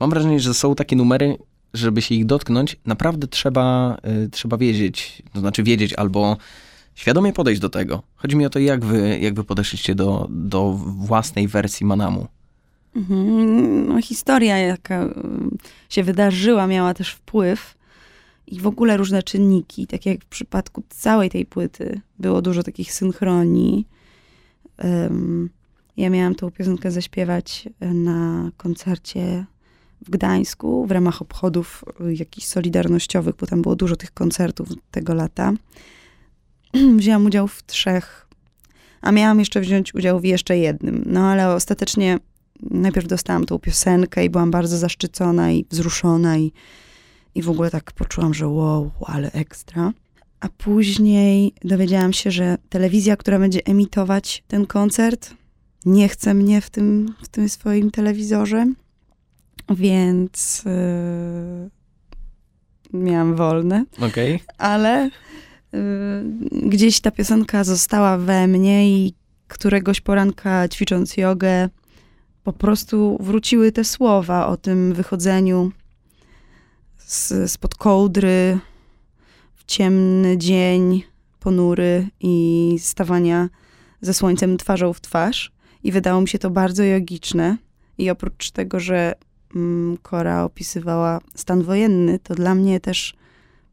[0.00, 1.38] mam wrażenie, że są takie numery,
[1.74, 6.36] żeby się ich dotknąć, naprawdę trzeba, y, trzeba wiedzieć, to znaczy wiedzieć albo
[6.94, 8.02] świadomie podejść do tego.
[8.16, 12.26] Chodzi mi o to, jak wy, jak wy podeszliście do, do własnej wersji Manamu.
[12.96, 13.88] Mhm.
[13.88, 15.10] No, historia, jaka y,
[15.88, 17.74] się wydarzyła, miała też wpływ
[18.46, 19.86] i w ogóle różne czynniki.
[19.86, 23.86] Tak jak w przypadku całej tej płyty było dużo takich synchronii.
[24.84, 25.50] Ym,
[25.96, 29.44] ja miałam tą piosenkę zaśpiewać na koncercie
[30.02, 35.14] w Gdańsku w ramach obchodów y, jakichś solidarnościowych, bo tam było dużo tych koncertów tego
[35.14, 35.52] lata.
[36.96, 38.26] Wzięłam udział w trzech,
[39.00, 41.04] a miałam jeszcze wziąć udział w jeszcze jednym.
[41.06, 42.18] No ale ostatecznie
[42.70, 46.52] najpierw dostałam tą piosenkę i byłam bardzo zaszczycona i wzruszona i,
[47.34, 49.92] i w ogóle tak poczułam, że wow, ale ekstra.
[50.40, 55.34] A później dowiedziałam się, że telewizja, która będzie emitować ten koncert,
[55.86, 58.66] nie chce mnie w tym, w tym swoim telewizorze,
[59.70, 61.70] więc yy,
[63.00, 64.40] miałam wolne Okej?
[64.58, 65.10] ale y,
[66.52, 69.14] gdzieś ta piosenka została we mnie i
[69.48, 71.68] któregoś poranka ćwicząc jogę
[72.44, 75.72] po prostu wróciły te słowa o tym wychodzeniu
[76.98, 78.58] z, spod kołdry
[79.54, 81.02] w ciemny dzień
[81.40, 83.48] ponury i stawania
[84.00, 85.52] ze słońcem twarzą w twarz.
[85.82, 87.56] I wydało mi się to bardzo jogiczne.
[87.98, 89.14] I oprócz tego, że
[89.56, 93.14] mm, Kora opisywała stan wojenny, to dla mnie też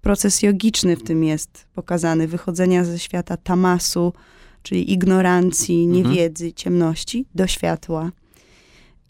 [0.01, 2.27] proces jogiczny w tym jest pokazany.
[2.27, 4.13] Wychodzenia ze świata tamasu,
[4.63, 5.91] czyli ignorancji, Mhm.
[5.93, 8.11] niewiedzy, ciemności, do światła.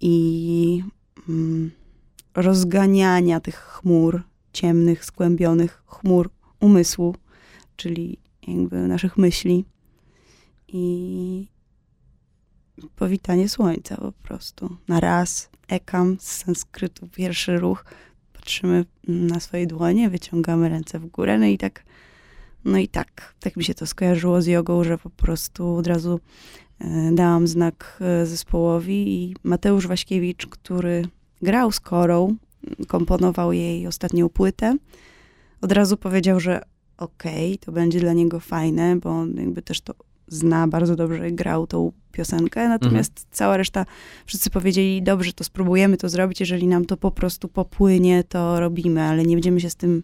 [0.01, 0.84] I
[1.30, 1.71] mm,
[2.36, 4.21] rozganiania tych chmur,
[4.54, 7.15] ciemnych, skłębionych chmur umysłu,
[7.75, 9.65] czyli jakby naszych myśli.
[10.67, 11.47] I
[12.95, 14.77] powitanie słońca po prostu.
[14.88, 17.86] Na raz, ekam z sanskrytu, pierwszy ruch.
[18.41, 21.84] Patrzymy na swoje dłonie, wyciągamy ręce w górę, no i tak,
[22.65, 26.19] no i tak, tak mi się to skojarzyło z jogą, że po prostu od razu
[26.80, 31.06] e, dałam znak e, zespołowi i Mateusz Waśkiewicz, który
[31.41, 32.36] grał z Korą,
[32.88, 34.77] komponował jej ostatnią płytę,
[35.62, 36.62] od razu powiedział, że
[36.97, 39.93] okej, to będzie dla niego fajne, bo on jakby też to
[40.27, 43.86] zna bardzo dobrze grał tą piosenkę, natomiast cała reszta,
[44.26, 49.02] wszyscy powiedzieli, dobrze, to spróbujemy to zrobić, jeżeli nam to po prostu popłynie, to robimy,
[49.02, 50.04] ale nie będziemy się z tym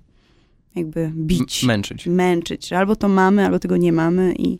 [0.75, 2.07] jakby bić, M- męczyć.
[2.07, 4.59] męczyć, albo to mamy, albo tego nie mamy i,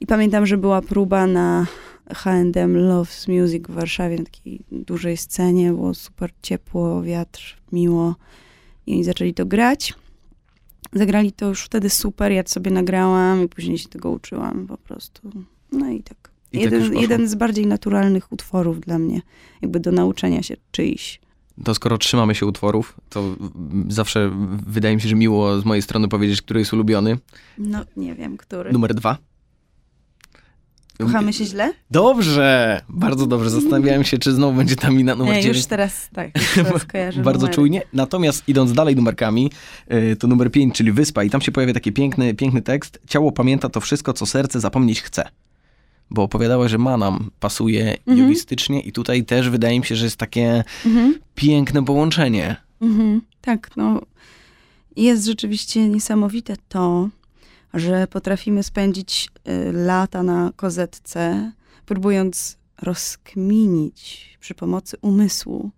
[0.00, 1.66] i pamiętam, że była próba na
[2.14, 8.14] H&M Loves Music w Warszawie, na takiej dużej scenie, było super ciepło, wiatr, miło
[8.86, 9.94] i oni zaczęli to grać.
[10.92, 14.76] Zagrali to już wtedy super, ja to sobie nagrałam i później się tego uczyłam po
[14.78, 15.30] prostu.
[15.72, 16.27] No i tak.
[16.52, 17.00] Tak jeden, poszło.
[17.00, 19.20] jeden z bardziej naturalnych utworów dla mnie,
[19.62, 21.20] jakby do nauczenia się czyjś.
[21.64, 23.36] To skoro trzymamy się utworów, to
[23.88, 24.30] zawsze
[24.66, 27.18] wydaje mi się, że miło z mojej strony powiedzieć, który jest ulubiony.
[27.58, 28.72] No, nie wiem, który.
[28.72, 29.18] Numer dwa.
[30.98, 31.72] Kochamy się źle?
[31.90, 33.50] Dobrze, bardzo dobrze.
[33.50, 35.56] Zastanawiałem się, czy znowu będzie ta mina numer Nie, 9.
[35.56, 37.54] już teraz tak, już teraz kojarzę Bardzo numery.
[37.54, 37.82] czujnie.
[37.92, 39.50] Natomiast idąc dalej numerkami,
[39.92, 43.00] y, to numer 5, czyli Wyspa i tam się pojawia taki piękny, piękny tekst.
[43.06, 45.28] Ciało pamięta to wszystko, co serce zapomnieć chce.
[46.10, 48.18] Bo opowiadałaś, że manam pasuje Mhm.
[48.18, 51.18] jogistycznie i tutaj też wydaje mi się, że jest takie Mhm.
[51.34, 52.56] piękne połączenie.
[52.80, 54.00] Mhm, tak, no.
[54.96, 57.08] Jest rzeczywiście niesamowite to,
[57.74, 61.52] że potrafimy spędzić y, lata na kozetce,
[61.86, 65.70] próbując rozkminić przy pomocy umysłu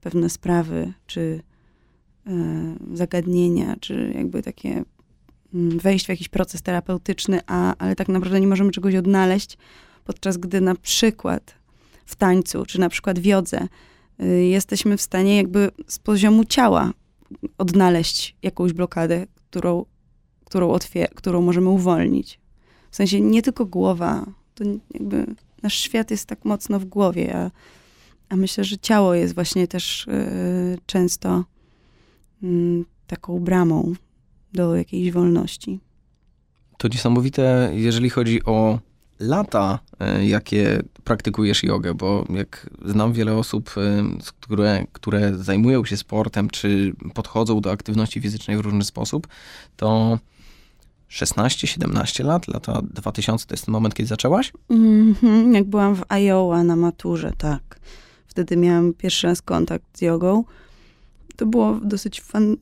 [0.00, 2.30] pewne sprawy, czy y,
[2.96, 4.84] zagadnienia, czy jakby takie
[5.52, 9.58] wejść w jakiś proces terapeutyczny, a, ale tak naprawdę nie możemy czegoś odnaleźć,
[10.04, 11.54] podczas gdy na przykład
[12.06, 13.68] w tańcu, czy na przykład w jodze
[14.22, 16.92] y, jesteśmy w stanie jakby z poziomu ciała
[17.58, 19.84] odnaleźć jakąś blokadę, którą,
[20.44, 22.40] którą, otwier- którą możemy uwolnić.
[22.90, 25.26] W sensie nie tylko głowa, to jakby
[25.62, 27.50] nasz świat jest tak mocno w głowie, a,
[28.28, 31.44] a myślę, że ciało jest właśnie też y, często
[32.42, 33.94] mm, taką bramą
[34.52, 35.80] do jakiejś wolności.
[36.78, 38.78] To niesamowite, jeżeli chodzi o
[39.20, 44.04] lata, e, jakie praktykujesz jogę, bo jak znam wiele osób, e,
[44.40, 49.28] które, które zajmują się sportem, czy podchodzą do aktywności fizycznej w różny sposób,
[49.76, 50.18] to
[51.08, 54.52] 16-17 lat, lata 2000 to jest ten moment, kiedy zaczęłaś?
[54.70, 57.80] Mhm, jak byłam w Iowa na maturze, tak.
[58.26, 60.44] Wtedy miałam pierwszy raz kontakt z jogą.
[61.40, 62.56] To było dosyć fan,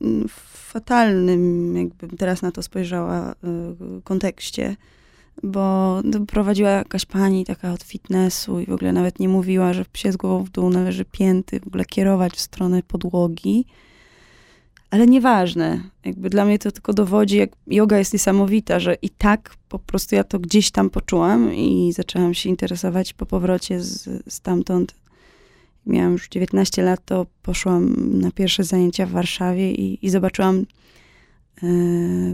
[0.47, 3.35] fatalnym, jakbym teraz na to spojrzała, y,
[4.03, 4.75] kontekście,
[5.43, 10.11] bo prowadziła jakaś pani taka od fitnessu i w ogóle nawet nie mówiła, że się
[10.11, 13.65] z głową w dół należy pięty, w ogóle kierować w stronę podłogi.
[14.91, 15.83] Ale nieważne.
[16.05, 20.15] Jakby dla mnie to tylko dowodzi, jak yoga jest niesamowita, że i tak po prostu
[20.15, 24.95] ja to gdzieś tam poczułam i zaczęłam się interesować po powrocie z, stamtąd.
[25.85, 30.65] Miałam już 19 lat, to poszłam na pierwsze zajęcia w Warszawie i, i zobaczyłam,
[31.63, 31.67] e,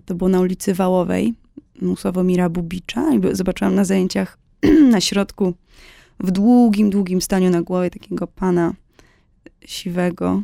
[0.05, 1.33] to było na ulicy Wałowej,
[1.81, 4.37] u Sławomira Bubicza i zobaczyłam na zajęciach
[4.91, 5.53] na środku,
[6.19, 8.73] w długim, długim staniu na głowie takiego pana
[9.65, 10.41] siwego,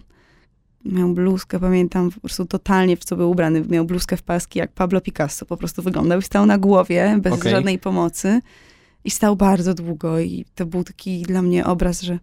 [0.85, 3.63] miał bluzkę, pamiętam po prostu totalnie w co był ubrany.
[3.69, 7.33] Miał bluzkę w paski jak Pablo Picasso, po prostu wyglądał i stał na głowie, bez
[7.33, 7.51] okay.
[7.51, 8.41] żadnej pomocy.
[9.03, 12.19] I stał bardzo długo i to był taki dla mnie obraz, że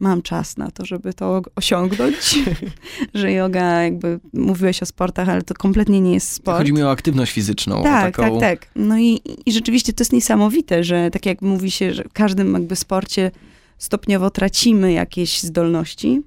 [0.00, 2.38] mam czas na to, żeby to osiągnąć,
[3.14, 6.58] że yoga, jakby mówiłeś o sportach, ale to kompletnie nie jest sport.
[6.58, 7.82] Chodzi mi o aktywność fizyczną.
[7.82, 8.40] Tak, taką...
[8.40, 8.70] tak, tak.
[8.76, 12.52] No i, i rzeczywiście to jest niesamowite, że tak jak mówi się, że w każdym
[12.52, 13.30] jakby sporcie
[13.78, 16.22] stopniowo tracimy jakieś zdolności,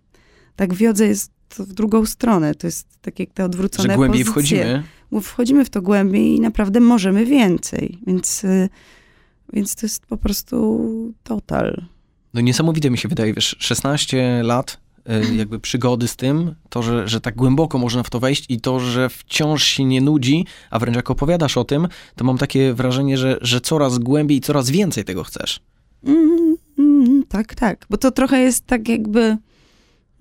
[0.55, 2.55] tak w jodze jest w drugą stronę.
[2.55, 4.57] To jest tak jak te odwrócone Że głębiej pozycje.
[4.57, 4.83] wchodzimy.
[5.21, 7.99] Wchodzimy w to głębiej i naprawdę możemy więcej.
[8.07, 8.69] Więc, y,
[9.53, 11.85] więc to jest po prostu total.
[12.33, 14.77] No niesamowite mi się wydaje, wiesz, 16 lat
[15.31, 18.61] y, jakby przygody z tym, to, że, że tak głęboko można w to wejść i
[18.61, 22.73] to, że wciąż się nie nudzi, a wręcz jak opowiadasz o tym, to mam takie
[22.73, 25.59] wrażenie, że, że coraz głębiej, coraz więcej tego chcesz.
[26.03, 27.85] Mm, mm, tak, tak.
[27.89, 29.37] Bo to trochę jest tak jakby...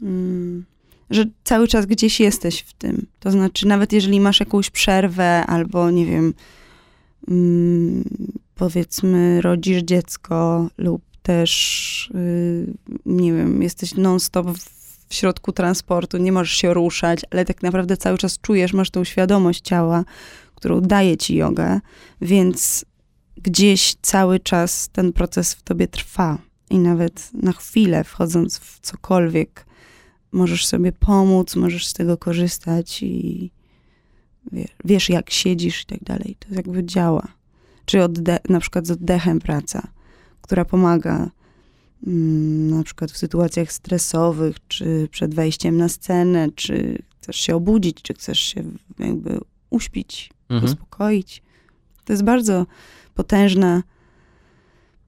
[0.02, 0.64] Mm,
[1.10, 3.06] że cały czas gdzieś jesteś w tym.
[3.20, 6.34] To znaczy, nawet jeżeli masz jakąś przerwę albo nie wiem,
[7.28, 8.04] mm,
[8.54, 12.74] powiedzmy, rodzisz dziecko lub też, yy,
[13.06, 14.76] nie wiem, jesteś non-stop w,
[15.10, 19.60] środku transportu, nie możesz się ruszać, ale tak naprawdę cały czas czujesz, masz tą świadomość
[19.60, 20.04] ciała,
[20.54, 21.80] którą daje ci yoga,
[22.20, 22.84] więc
[23.36, 26.38] gdzieś cały czas ten proces w tobie trwa.
[26.70, 29.66] I nawet na chwilę, wchodząc w cokolwiek,
[30.32, 33.50] możesz sobie pomóc, możesz z tego korzystać i
[34.52, 36.36] wiesz, wiesz jak siedzisz i tak dalej.
[36.38, 37.28] To jakby działa.
[37.84, 37.98] Czy
[38.48, 39.88] na przykład z oddechem praca,
[40.46, 41.30] która pomaga
[42.06, 48.02] mm, na przykład w sytuacjach stresowych, czy przed wejściem na scenę, czy chcesz się obudzić,
[48.02, 48.62] czy chcesz się
[48.98, 50.72] jakby uśpić, mhm.
[50.72, 51.42] uspokoić.
[52.04, 52.66] To jest bardzo
[53.14, 53.82] potężna,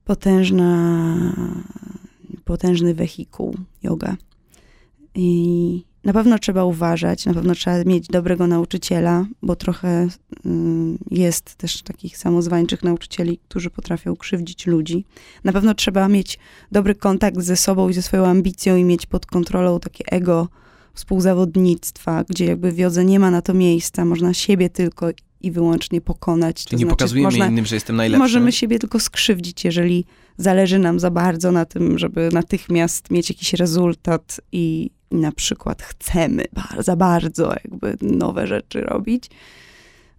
[0.05, 1.15] potężna,
[2.45, 4.17] potężny wehikuł yoga.
[5.15, 10.07] I na pewno trzeba uważać, na pewno trzeba mieć dobrego nauczyciela, bo trochę
[10.45, 15.05] mm, jest też takich samozwańczych nauczycieli, którzy potrafią krzywdzić ludzi.
[15.43, 16.39] Na pewno trzeba mieć
[16.71, 20.47] dobry kontakt ze sobą i ze swoją ambicją i mieć pod kontrolą takie ego
[20.93, 25.09] współzawodnictwa, gdzie jakby w jodze nie ma na to miejsca, można siebie tylko
[25.41, 26.55] i wyłącznie pokonać.
[26.55, 28.19] Czyli to nie znaczy, pokazujemy można, innym, że jestem najlepszy.
[28.19, 30.05] Możemy siebie tylko skrzywdzić, jeżeli
[30.37, 36.45] zależy nam za bardzo na tym, żeby natychmiast mieć jakiś rezultat i na przykład chcemy
[36.79, 39.29] za bardzo jakby nowe rzeczy robić.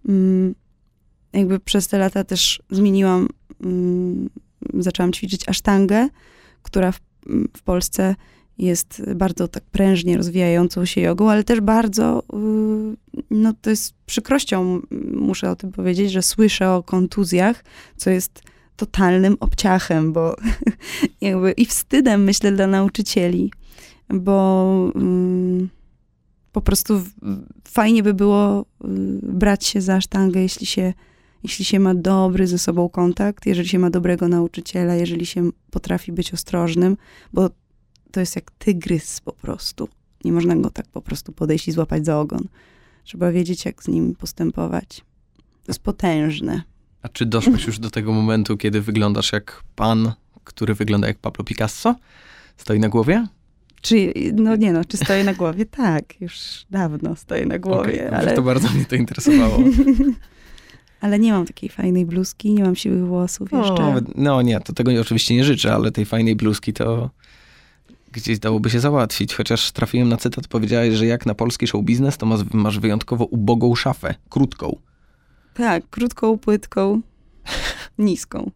[0.09, 0.55] Mm,
[1.33, 3.27] jakby przez te lata też zmieniłam,
[3.63, 4.29] mm,
[4.73, 6.07] zaczęłam ćwiczyć asztangę,
[6.61, 6.99] która w,
[7.57, 8.15] w Polsce
[8.57, 14.81] jest bardzo tak prężnie rozwijającą się jogą, ale też bardzo, y, no to jest przykrością,
[15.13, 17.63] muszę o tym powiedzieć, że słyszę o kontuzjach,
[17.97, 18.41] co jest
[18.75, 20.35] totalnym obciachem, bo
[21.21, 23.51] jakby i wstydem, myślę, dla nauczycieli,
[24.13, 25.69] bo mm,
[26.51, 27.01] po prostu
[27.67, 28.65] fajnie by było y,
[29.23, 30.93] brać się za sztangę, jeśli się,
[31.43, 36.11] jeśli się ma dobry ze sobą kontakt, jeżeli się ma dobrego nauczyciela, jeżeli się potrafi
[36.11, 36.97] być ostrożnym,
[37.33, 37.49] bo
[38.11, 39.89] to jest jak tygrys po prostu.
[40.25, 42.47] Nie można go tak po prostu podejść i złapać za ogon.
[43.03, 44.97] Trzeba wiedzieć, jak z nim postępować.
[45.37, 46.63] To jest potężne.
[47.01, 51.45] A czy doszłeś już do tego momentu, kiedy wyglądasz jak pan, który wygląda jak Pablo
[51.45, 51.95] Picasso?
[52.57, 53.27] Stoi na głowie?
[53.81, 55.65] Czy, no nie no, czy stoję na głowie?
[55.77, 58.07] Tak, już dawno stoję na głowie.
[58.07, 59.57] Okay, ale to bardzo mnie to interesowało.
[61.01, 63.73] ale nie mam takiej fajnej bluzki, nie mam siwych włosów jeszcze.
[63.73, 67.09] No, no nie, to tego oczywiście nie życzę, ale tej fajnej bluzki to
[68.11, 72.17] Gdzieś dałoby się załatwić, chociaż trafiłem na cytat, powiedziałeś, że jak na polski show biznes,
[72.17, 74.77] to masz, masz wyjątkowo ubogą szafę, krótką.
[75.53, 77.01] Tak, krótką, płytką,
[77.97, 78.51] niską.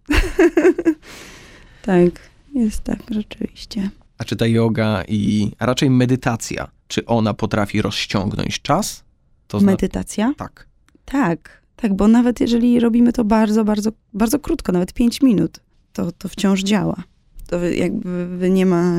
[1.82, 3.90] tak, jest tak, rzeczywiście.
[4.17, 9.04] A czy ta yoga i, a raczej medytacja, czy ona potrafi rozciągnąć czas?
[9.47, 10.34] To zna- Medytacja?
[10.38, 10.67] tak.
[11.06, 15.60] Tak, tak, bo nawet jeżeli robimy to bardzo, bardzo, bardzo krótko, nawet 5 minut,
[15.93, 17.04] to, to wciąż działa.
[17.47, 18.91] To jakby nie ma,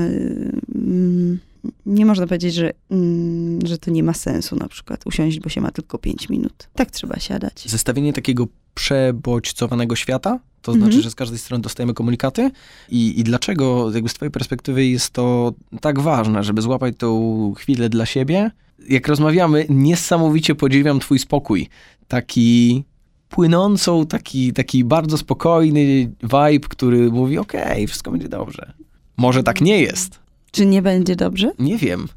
[0.74, 1.38] mm,
[1.86, 5.60] nie można powiedzieć, że, mm, że to nie ma sensu na przykład usiąść, bo się
[5.60, 6.68] ma tylko 5 minut.
[6.74, 7.64] Tak trzeba siadać.
[7.66, 10.90] Zestawienie takiego przebodźcowanego świata, to Mhm.
[10.92, 12.50] znaczy, że z każdej strony dostajemy komunikaty
[12.88, 17.88] i, i dlaczego jakby z twojej perspektywy jest to tak ważne, żeby złapać tą chwilę
[17.88, 18.50] dla siebie.
[18.88, 21.68] Jak rozmawiamy, niesamowicie podziwiam twój spokój.
[22.08, 22.84] Taki
[23.28, 28.72] płynącą, taki, taki bardzo spokojny vibe, który mówi, okej, wszystko będzie dobrze.
[29.16, 30.18] Może tak nie jest.
[30.56, 31.52] Czy nie będzie dobrze?
[31.58, 32.08] Nie wiem.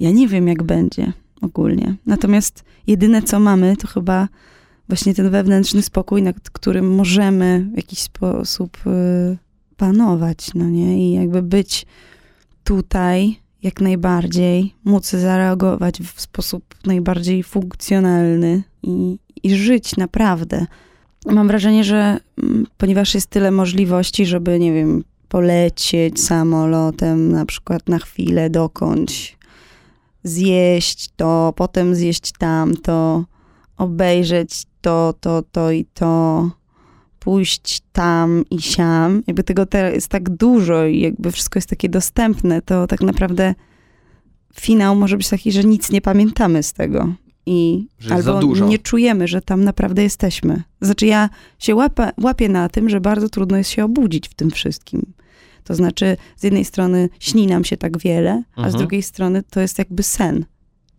[0.00, 1.94] Ja nie wiem, jak będzie ogólnie.
[2.06, 4.28] Natomiast jedyne, co mamy, to chyba
[4.88, 9.36] właśnie ten wewnętrzny spokój, nad którym możemy w jakiś sposób y,
[9.76, 11.08] panować, no nie?
[11.08, 11.86] I jakby być
[12.64, 20.66] tutaj jak najbardziej, móc zareagować w sposób najbardziej funkcjonalny i, i żyć naprawdę.
[21.26, 27.88] Mam wrażenie, że mm, ponieważ jest tyle możliwości, żeby, nie wiem, polecieć samolotem na przykład
[27.88, 29.36] na chwilę dokądś,
[30.22, 33.24] zjeść to, potem zjeść tamto,
[33.76, 36.50] obejrzeć to, to, to i to,
[37.18, 39.22] pójść tam i siam.
[39.26, 43.54] Jakby tego te- jest tak dużo i jakby wszystko jest takie dostępne, to tak naprawdę
[44.54, 47.08] finał może być taki, że nic nie pamiętamy z tego.
[47.46, 50.62] I albo nie czujemy, że tam naprawdę jesteśmy.
[50.80, 51.28] Znaczy ja
[51.58, 55.02] się łapę, łapię na tym, że bardzo trudno jest się obudzić w tym wszystkim.
[55.64, 58.78] To znaczy, z jednej strony śni nam się tak wiele, a z Mhm.
[58.78, 60.44] drugiej strony to jest jakby sen.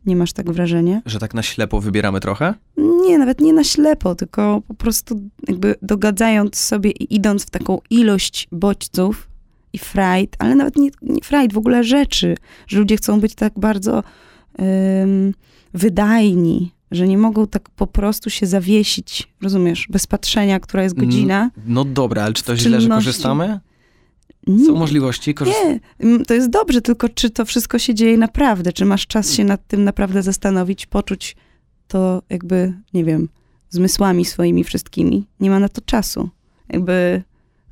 [0.05, 1.01] Nie masz tak wrażenia?
[1.05, 2.53] Że tak na ślepo wybieramy trochę?
[2.77, 7.79] Nie, nawet nie na ślepo, tylko po prostu jakby dogadzając sobie i idąc w taką
[7.89, 9.29] ilość bodźców
[9.73, 12.35] i frajd, ale nawet nie, nie frajd, w ogóle rzeczy,
[12.67, 14.03] że ludzie chcą być tak bardzo
[15.73, 21.51] wydajni, że nie mogą tak po prostu się zawiesić, rozumiesz, bez patrzenia, która jest godzina.
[21.65, 23.59] No dobra, ale czy to źle, że korzystamy?
[24.47, 25.69] Nie, Są możliwości korzystania?
[25.73, 28.73] nie, mm, to jest dobrze, tylko czy to wszystko się dzieje naprawdę?
[28.73, 31.35] Czy masz czas się nad tym naprawdę zastanowić, poczuć
[31.87, 33.29] to jakby, nie wiem,
[33.69, 35.27] zmysłami swoimi wszystkimi?
[35.39, 36.29] Nie ma na to czasu.
[36.69, 37.23] Jakby,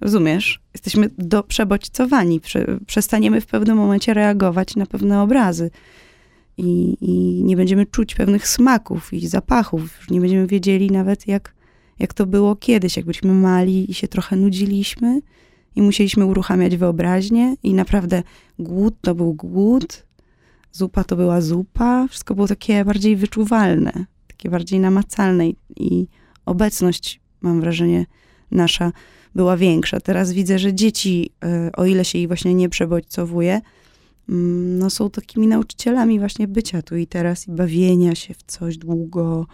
[0.01, 0.59] rozumiesz?
[0.73, 2.39] Jesteśmy do przebodźcowani.
[2.39, 5.71] Prze, przestaniemy w pewnym momencie reagować na pewne obrazy.
[6.57, 9.81] I, I nie będziemy czuć pewnych smaków i zapachów.
[9.81, 11.55] Już nie będziemy wiedzieli nawet, jak,
[11.99, 15.21] jak to było kiedyś, jak byliśmy mali i się trochę nudziliśmy
[15.75, 18.23] i musieliśmy uruchamiać wyobraźnię i naprawdę
[18.59, 20.05] głód to był głód,
[20.71, 26.07] zupa to była zupa, wszystko było takie bardziej wyczuwalne, takie bardziej namacalne i, i
[26.45, 28.05] obecność, mam wrażenie,
[28.51, 28.91] nasza
[29.35, 29.99] była większa.
[29.99, 33.61] Teraz widzę, że dzieci, e, o ile się ich właśnie nie przebodźcowuje,
[34.27, 39.47] no są takimi nauczycielami właśnie bycia tu i teraz i bawienia się w coś długo.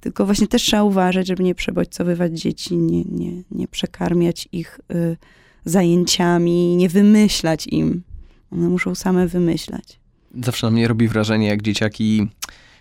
[0.00, 5.16] Tylko właśnie też trzeba uważać, żeby nie przebodźcowywać dzieci, nie, nie, nie przekarmiać ich y,
[5.64, 8.02] zajęciami, nie wymyślać im.
[8.50, 10.00] One muszą same wymyślać.
[10.44, 12.28] Zawsze na mnie robi wrażenie, jak dzieciaki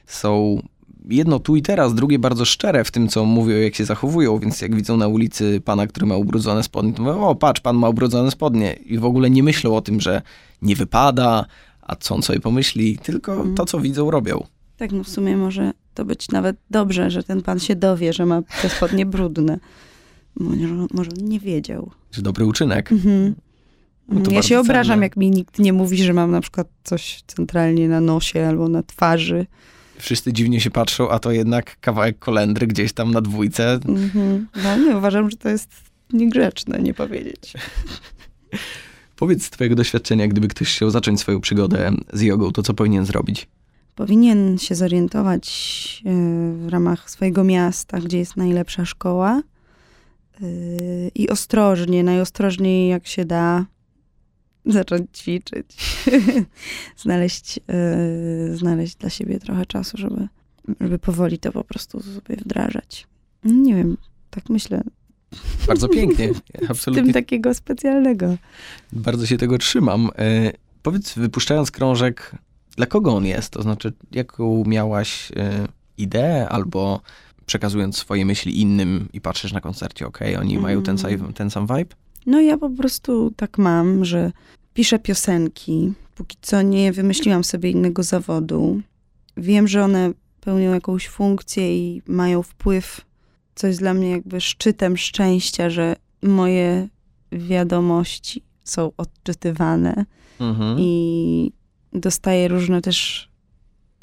[0.06, 0.62] są
[1.10, 4.62] jedno tu i teraz, drugie bardzo szczere w tym, co mówią, jak się zachowują, więc
[4.62, 7.90] jak widzą na ulicy pana, który ma ubrudzone spodnie, to mówią, o patrz, pan ma
[7.90, 10.22] ubrudzone spodnie i w ogóle nie myślą o tym, że
[10.62, 11.46] nie wypada,
[11.82, 13.56] a co on sobie pomyśli, tylko Mhm.
[13.56, 14.44] to, co widzą, robią.
[14.78, 18.26] Tak, no w sumie może to być nawet dobrze, że ten pan się dowie, że
[18.26, 19.60] ma te spodnie brudne.
[20.40, 21.92] Może, może on nie wiedział.
[22.12, 22.92] Czy dobry uczynek.
[22.92, 23.36] Mhm.
[24.10, 25.06] No ja się obrażam, cenne.
[25.06, 28.84] jak mi nikt nie mówi, że mam na przykład coś centralnie na nosie albo na
[28.84, 29.46] twarzy.
[30.00, 33.74] Wszyscy dziwnie się patrzą, a to jednak kawałek kolendry gdzieś tam na dwójce.
[33.74, 34.48] Mhm.
[34.64, 35.70] No nie, uważam, że to jest
[36.14, 37.54] niegrzeczne nie powiedzieć.
[39.16, 43.06] Powiedz z twojego doświadczenia, gdyby ktoś chciał zacząć swoją przygodę z jogą, to co powinien
[43.06, 43.48] zrobić?
[43.98, 45.48] powinien się zorientować
[46.06, 46.12] e,
[46.54, 49.42] w ramach swojego miasta, gdzie jest najlepsza szkoła
[50.42, 50.48] e,
[51.16, 53.66] i ostrożnie, najostrożniej jak się da,
[54.68, 55.78] zacząć ćwiczyć.
[57.04, 60.28] znaleźć, e, znaleźć dla siebie trochę czasu, żeby,
[60.82, 63.08] żeby powoli to po prostu sobie wdrażać.
[63.44, 63.98] Nie wiem,
[64.30, 64.82] tak myślę.
[65.68, 66.34] Bardzo pięknie.
[66.34, 68.36] Z tym Absolutnie takiego specjalnego.
[68.94, 70.10] bardzo się tego trzymam.
[70.18, 70.52] E,
[70.84, 72.32] powiedz, wypuszczając krążek,
[72.78, 73.50] dla kogo on jest?
[73.50, 77.02] To znaczy, jaką miałaś e, ideę albo
[77.46, 81.20] przekazując swoje myśli innym i patrzysz na koncercie, okej, oni mają ten, Mm.
[81.20, 81.96] sam- ten sam vibe?
[82.28, 84.32] No ja po prostu tak mam, że
[84.74, 88.82] piszę piosenki, póki co nie wymyśliłam sobie innego zawodu.
[89.38, 90.12] Wiem, że one
[90.42, 93.02] pełnią jakąś funkcję i mają wpływ,
[93.56, 96.88] co jest dla mnie jakby szczytem szczęścia, że moje
[97.32, 100.06] wiadomości są odczytywane
[100.40, 100.80] Mhm.
[100.80, 101.52] i
[101.94, 103.30] dostaję różne też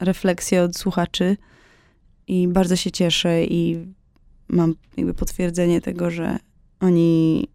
[0.00, 1.36] refleksje od słuchaczy
[2.26, 3.86] i bardzo się cieszę i
[4.48, 6.38] mam jakby potwierdzenie tego, że
[6.80, 7.48] oni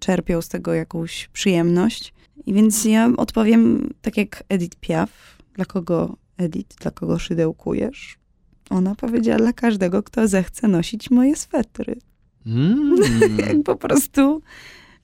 [0.00, 2.14] czerpią z tego jakąś przyjemność.
[2.46, 5.38] I więc ja odpowiem tak jak Edith Piaf.
[5.54, 8.18] Dla kogo Edith, dla kogo szydełkujesz?
[8.70, 11.96] Ona powiedziała dla każdego, kto zechce nosić moje swetry.
[12.46, 12.96] Mm.
[13.48, 14.42] Jak po prostu,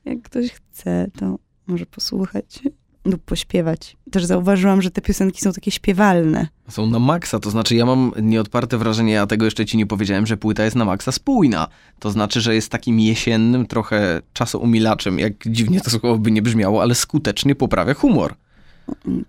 [0.05, 2.63] jak ktoś chce, to może posłuchać
[3.11, 3.97] lub pośpiewać.
[4.11, 6.49] Też zauważyłam, że te piosenki są takie śpiewalne.
[6.69, 10.27] Są na maksa, to znaczy ja mam nieodparte wrażenie, a tego jeszcze ci nie powiedziałem,
[10.27, 11.69] że płyta jest na maksa spójna.
[11.99, 16.83] To znaczy, że jest takim jesiennym, trochę czasoumilaczem, jak dziwnie to słowo by nie brzmiało,
[16.83, 18.35] ale skutecznie poprawia humor.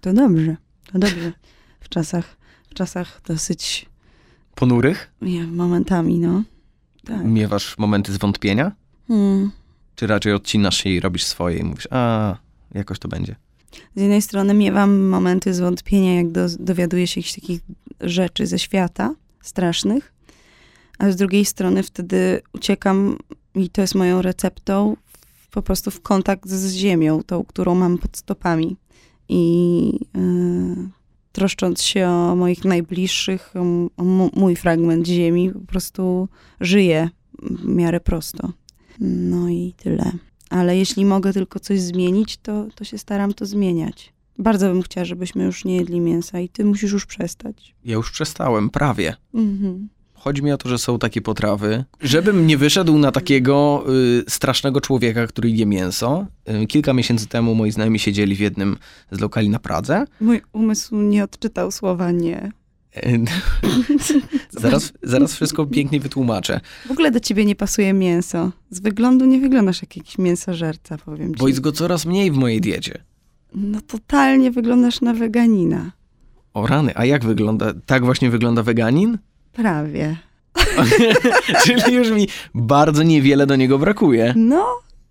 [0.02, 0.56] To dobrze,
[0.92, 1.34] to dobrze.
[1.80, 2.38] W czasach,
[2.70, 3.86] w czasach dosyć,
[4.56, 5.12] Ponurych?
[5.22, 6.44] nie, momentami, no.
[7.06, 7.26] Tak.
[7.26, 8.72] Miewasz momenty zwątpienia?
[9.08, 9.52] Hmm.
[9.96, 12.36] Czy raczej odcinasz się i robisz swoje i mówisz, a
[12.74, 13.36] jakoś to będzie?
[13.95, 17.61] Z jednej strony miewam momenty zwątpienia, jak do, dowiaduję się jakichś takich
[18.01, 20.13] rzeczy ze świata strasznych,
[20.99, 23.18] a z drugiej strony wtedy uciekam
[23.55, 24.95] i to jest moją receptą
[25.51, 28.78] po prostu w kontakt z ziemią, tą, którą mam pod stopami.
[29.30, 30.89] I yy,
[31.32, 33.53] troszcząc się o moich najbliższych,
[33.97, 34.03] o,
[34.36, 37.09] mój fragment ziemi, po prostu żyję
[37.41, 38.53] w miarę prosto.
[38.99, 40.11] No i tyle
[40.50, 44.14] ale jeśli mogę tylko coś zmienić, to, to się staram to zmieniać.
[44.39, 47.76] Bardzo bym chciała, żebyśmy już nie jedli mięsa i ty musisz już przestać.
[47.86, 49.16] Ja już przestałem, prawie.
[49.34, 49.89] Mhm.
[50.14, 51.84] Chodzi mi o to, że są takie potrawy.
[52.02, 53.86] Żebym nie wyszedł na takiego
[54.20, 56.26] y, strasznego człowieka, który je mięso.
[56.64, 58.78] Y, kilka miesięcy temu moi znajomi siedzieli w jednym
[59.12, 60.06] z lokali na Pradze.
[60.22, 62.52] Mój umysł nie odczytał słowa nie.
[63.06, 63.26] Y,
[64.62, 66.60] zaraz, zaraz wszystko pięknie wytłumaczę.
[66.88, 68.52] W ogóle do ciebie nie pasuje mięso.
[68.70, 71.39] Z wyglądu nie wyglądasz jak jakiś mięsożerca, powiem ci.
[71.39, 73.04] Bo jest go coraz mniej w mojej diecie.
[73.56, 75.91] No totalnie wyglądasz na weganina.
[76.54, 77.74] O rany, a jak wygląda?
[77.86, 79.18] Tak właśnie wygląda weganin?
[79.54, 80.16] Prawie.
[81.64, 84.34] Czyli już mi bardzo niewiele do niego brakuje.
[84.38, 84.66] No,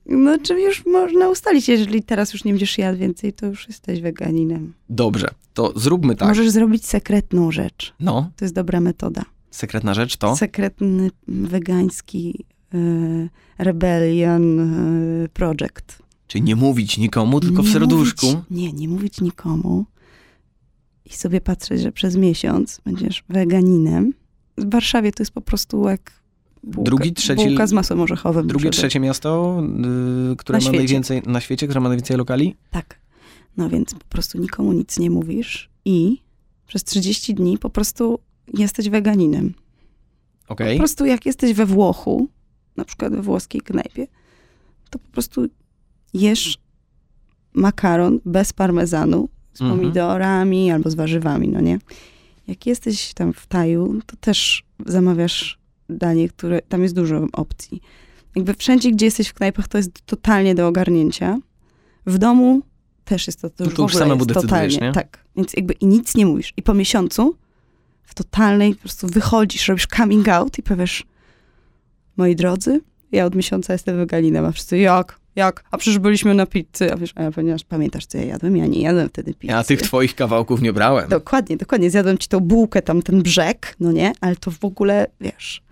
[0.08, 4.00] no czym już można ustalić, jeżeli teraz już nie będziesz jadł więcej, to już jesteś
[4.00, 4.72] weganinem.
[4.90, 6.28] Dobrze, to zróbmy tak.
[6.28, 7.94] Możesz zrobić sekretną rzecz.
[8.00, 9.22] No, To jest dobra metoda.
[9.50, 10.36] sekretna rzecz to?
[10.36, 12.44] Sekretny wegański
[12.74, 13.28] y,
[13.58, 14.60] rebellion
[15.24, 16.02] y, project.
[16.26, 18.26] Czyli nie mówić nikomu, tylko w Nie serduszku.
[18.26, 19.84] Mówić, nie, nie mówić nikomu
[21.04, 24.12] i sobie patrzeć, że przez miesiąc będziesz weganinem.
[24.58, 26.12] W Warszawie to jest po prostu jak
[26.66, 28.46] bułka, Drugi, trzeci- bułka z masłem orzechowym.
[28.46, 29.62] Drugie, żeby- trzecie miasto,
[30.32, 30.78] y, które Na ma świecie.
[30.78, 32.56] najwięcej na świecie, które ma najwięcej lokali?
[32.70, 32.98] Tak.
[33.56, 36.18] No więc po prostu nikomu nic nie mówisz i
[36.66, 38.18] przez 30 dni po prostu
[38.54, 39.54] jesteś weganinem.
[40.48, 40.76] Okej.
[40.76, 42.28] Po prostu jak jesteś we Włochu,
[42.76, 44.06] na przykład we włoskiej knajpie,
[44.90, 45.46] to po prostu
[46.14, 46.58] jesz
[47.54, 49.80] makaron bez parmezanu, z Mhm.
[49.80, 51.78] pomidorami albo z warzywami, no nie?
[52.48, 55.58] Jak jesteś tam w Taju, to też zamawiasz
[55.88, 57.80] danie, które, tam jest dużo opcji.
[58.36, 61.38] Jakby wszędzie, gdzie jesteś w knajpach, to jest totalnie do ogarnięcia.
[62.06, 62.62] W domu
[63.04, 64.76] też jest to, to No już to już ogóle samemu totalnie.
[64.76, 64.92] nie?
[64.92, 66.52] Tak, więc jakby i nic nie mówisz.
[66.56, 67.36] I po miesiącu
[68.02, 71.04] w totalnej po prostu wychodzisz, robisz coming out i powiesz,
[72.16, 72.80] moi drodzy,
[73.12, 75.20] ja od miesiąca jestem weganinem, a wszyscy, jak?
[75.36, 75.64] Jak?
[75.70, 78.56] A przecież byliśmy na pizzy, a wiesz, a ponieważ pamiętasz, co ja jadłem?
[78.56, 79.52] Ja nie jadłem wtedy pizzy.
[79.52, 81.08] Ja tych twoich kawałków nie brałem.
[81.08, 81.90] Dokładnie, dokładnie.
[81.90, 84.12] Zjadłem ci tą bułkę, tam ten brzeg, no nie?
[84.20, 85.65] Ale to w ogóle, wiesz...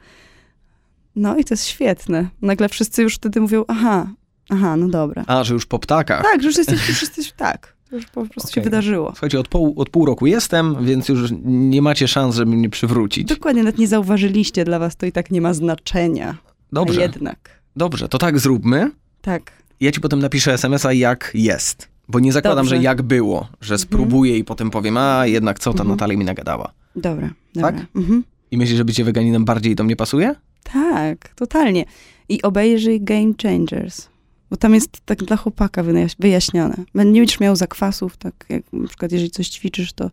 [1.16, 2.28] No i to jest świetne.
[2.42, 4.06] Nagle wszyscy już wtedy mówią, aha,
[4.50, 5.24] aha, no dobra.
[5.26, 6.22] A, że już po ptakach.
[6.22, 7.74] Tak, że już jesteś, już jesteś, tak.
[7.90, 8.64] To już po prostu się Okej.
[8.64, 9.10] wydarzyło.
[9.10, 13.28] Słuchajcie, od pół, od pół roku jestem, więc już nie macie szans, żeby mnie przywrócić.
[13.28, 16.36] Dokładnie, nawet nie zauważyliście, dla was to i tak nie ma znaczenia.
[16.72, 17.60] Dobrze, A jednak.
[17.76, 18.90] dobrze, to tak zróbmy.
[19.22, 19.52] Tak.
[19.80, 21.88] Ja ci potem napiszę SMS-a, jak jest.
[22.08, 22.76] Bo nie zakładam, Dobrze.
[22.76, 25.88] że jak było, że spróbuję i potem powiem, a jednak co ta Mhm.
[25.88, 26.72] Natalia mi nagadała.
[26.96, 27.72] Dobra, dobra.
[27.72, 27.86] Tak?
[27.96, 28.24] Mhm.
[28.50, 30.34] I myślisz, że bycie weganinem bardziej do mnie pasuje?
[30.72, 31.84] Tak, totalnie.
[32.28, 34.08] I obejrzyj Game Changers.
[34.50, 36.74] Bo tam jest tak dla chłopaka wyjaś- wyjaśnione.
[36.78, 40.10] Nie będziesz miał zakwasów, tak jak na przykład jeżeli coś ćwiczysz, to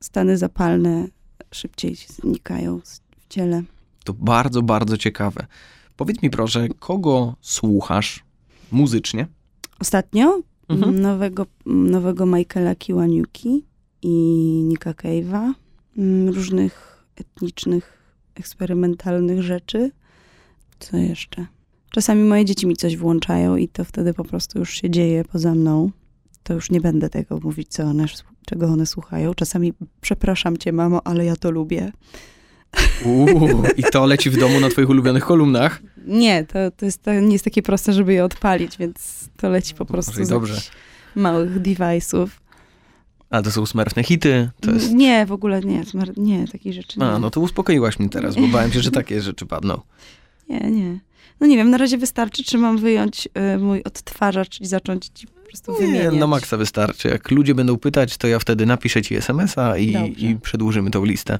[0.00, 1.08] stany zapalne
[1.52, 3.62] szybciej ci znikają w ciele.
[4.04, 5.46] To bardzo, bardzo ciekawe.
[5.96, 8.24] Powiedz mi proszę, kogo słuchasz
[8.72, 9.26] muzycznie?
[9.80, 11.00] Ostatnio Mhm.
[11.00, 13.64] nowego, nowego Michaela Kiwaniuki
[14.02, 14.08] i
[14.64, 15.52] Nika Cave'a.
[15.98, 17.99] mm, Różnych etnicznych,
[18.40, 19.90] eksperymentalnych rzeczy.
[20.78, 21.46] Co jeszcze?
[21.90, 25.54] Czasami moje dzieci mi coś włączają i to wtedy po prostu już się dzieje poza
[25.54, 25.90] mną.
[26.42, 28.06] to już nie będę tego mówić, co one,
[28.46, 29.34] czego one słuchają.
[29.34, 31.92] Czasami przepraszam cię, mamo, ale ja to lubię.
[33.04, 35.82] Uuu, I to leci w domu na twoich ulubionych kolumnach?
[36.06, 39.74] Nie, to, to, jest, to nie jest takie proste, żeby je odpalić, więc to leci
[39.74, 40.60] po prostu Może i z dobrze.
[41.14, 42.28] małych device'ów.
[43.30, 44.50] A to są smerfne hity?
[44.60, 44.92] To jest...
[44.92, 47.06] Nie, w ogóle nie, zmar- nie, takich rzeczy nie.
[47.06, 49.80] A, no to uspokoiłaś mnie teraz, bo bałem się, że takie rzeczy padną.
[50.48, 50.98] Nie, nie.
[51.40, 55.26] No nie wiem, na razie wystarczy, czy mam wyjąć y, mój odtwarzacz i zacząć ci
[55.26, 56.14] po prostu Nie, wymieniać.
[56.14, 57.08] na maksa wystarczy.
[57.08, 60.08] Jak ludzie będą pytać, to ja wtedy napiszę ci SMS-a i, Dobrze.
[60.26, 61.38] i przedłużymy tą listę.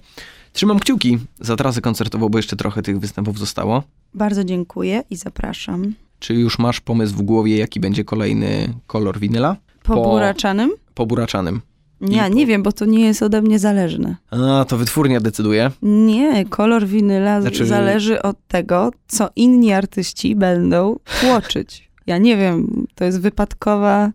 [0.53, 3.83] Trzymam kciuki za trasę koncertową, bo jeszcze trochę tych występów zostało.
[4.15, 5.95] Bardzo dziękuję i zapraszam.
[6.19, 9.57] Czy już masz pomysł w głowie, jaki będzie kolejny kolor winyla?
[9.83, 10.71] Po, Po- buraczanym?
[10.95, 11.61] Po buraczanym.
[12.01, 14.17] Ja po- nie wiem, bo to nie jest ode mnie zależne.
[14.31, 15.71] A, to wytwórnia decyduje.
[15.83, 21.91] Nie, kolor winyla Znaczy- zależy od tego, co inni artyści będą tłoczyć.
[22.07, 24.13] Ja nie wiem, to jest wypadkowa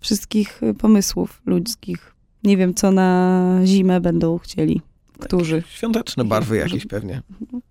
[0.00, 2.14] wszystkich y, pomysłów ludzkich.
[2.44, 4.80] Nie wiem, co na zimę będą chcieli.
[5.18, 5.62] Którzy?
[5.68, 7.22] Świąteczne barwy jakieś pewnie.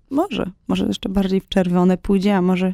[0.10, 0.52] Może.
[0.68, 2.74] Może jeszcze bardziej w czerwone pójdzie, a może,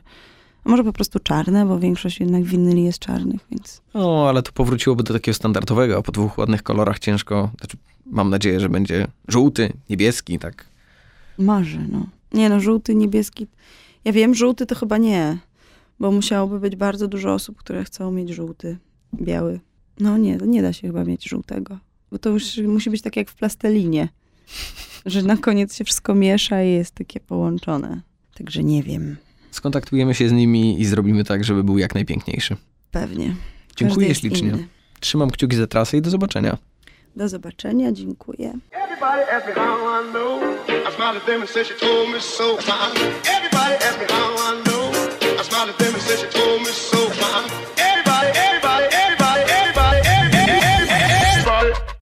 [0.66, 5.04] może po prostu czarne, bo większość jednak winyli jest czarnych, więc O, ale to powróciłoby
[5.04, 7.52] do takiego standardowego, a po dwóch ładnych kolorach ciężko.
[7.60, 10.66] Znaczy, mam nadzieję, że będzie żółty, niebieski, tak.
[11.38, 12.06] może, no.
[12.34, 13.48] Nie no, żółty, niebieski.
[14.06, 15.38] Ja wiem, żółty to chyba nie,
[16.00, 18.78] bo musiałoby być bardzo dużo osób, które chcą mieć żółty,
[19.16, 19.60] biały.
[20.00, 21.78] No nie, to nie da się chyba mieć żółtego,
[22.12, 24.10] bo to już musi być tak jak w plastellinie,
[25.06, 28.02] że na koniec się wszystko miesza i jest takie połączone.
[28.34, 29.18] Także nie wiem,
[29.52, 32.56] Skontaktujemy się z nimi i zrobimy tak, żeby był jak najpiękniejszy.
[32.92, 33.26] pewnie.
[33.26, 34.50] Każdy Dziękuję jest ślicznie.
[34.50, 34.68] inny.
[35.00, 36.58] Trzymam kciuki za trasę i do zobaczenia.
[37.16, 38.54] Do zobaczenia, dziękuję.
[38.72, 39.22] Everybody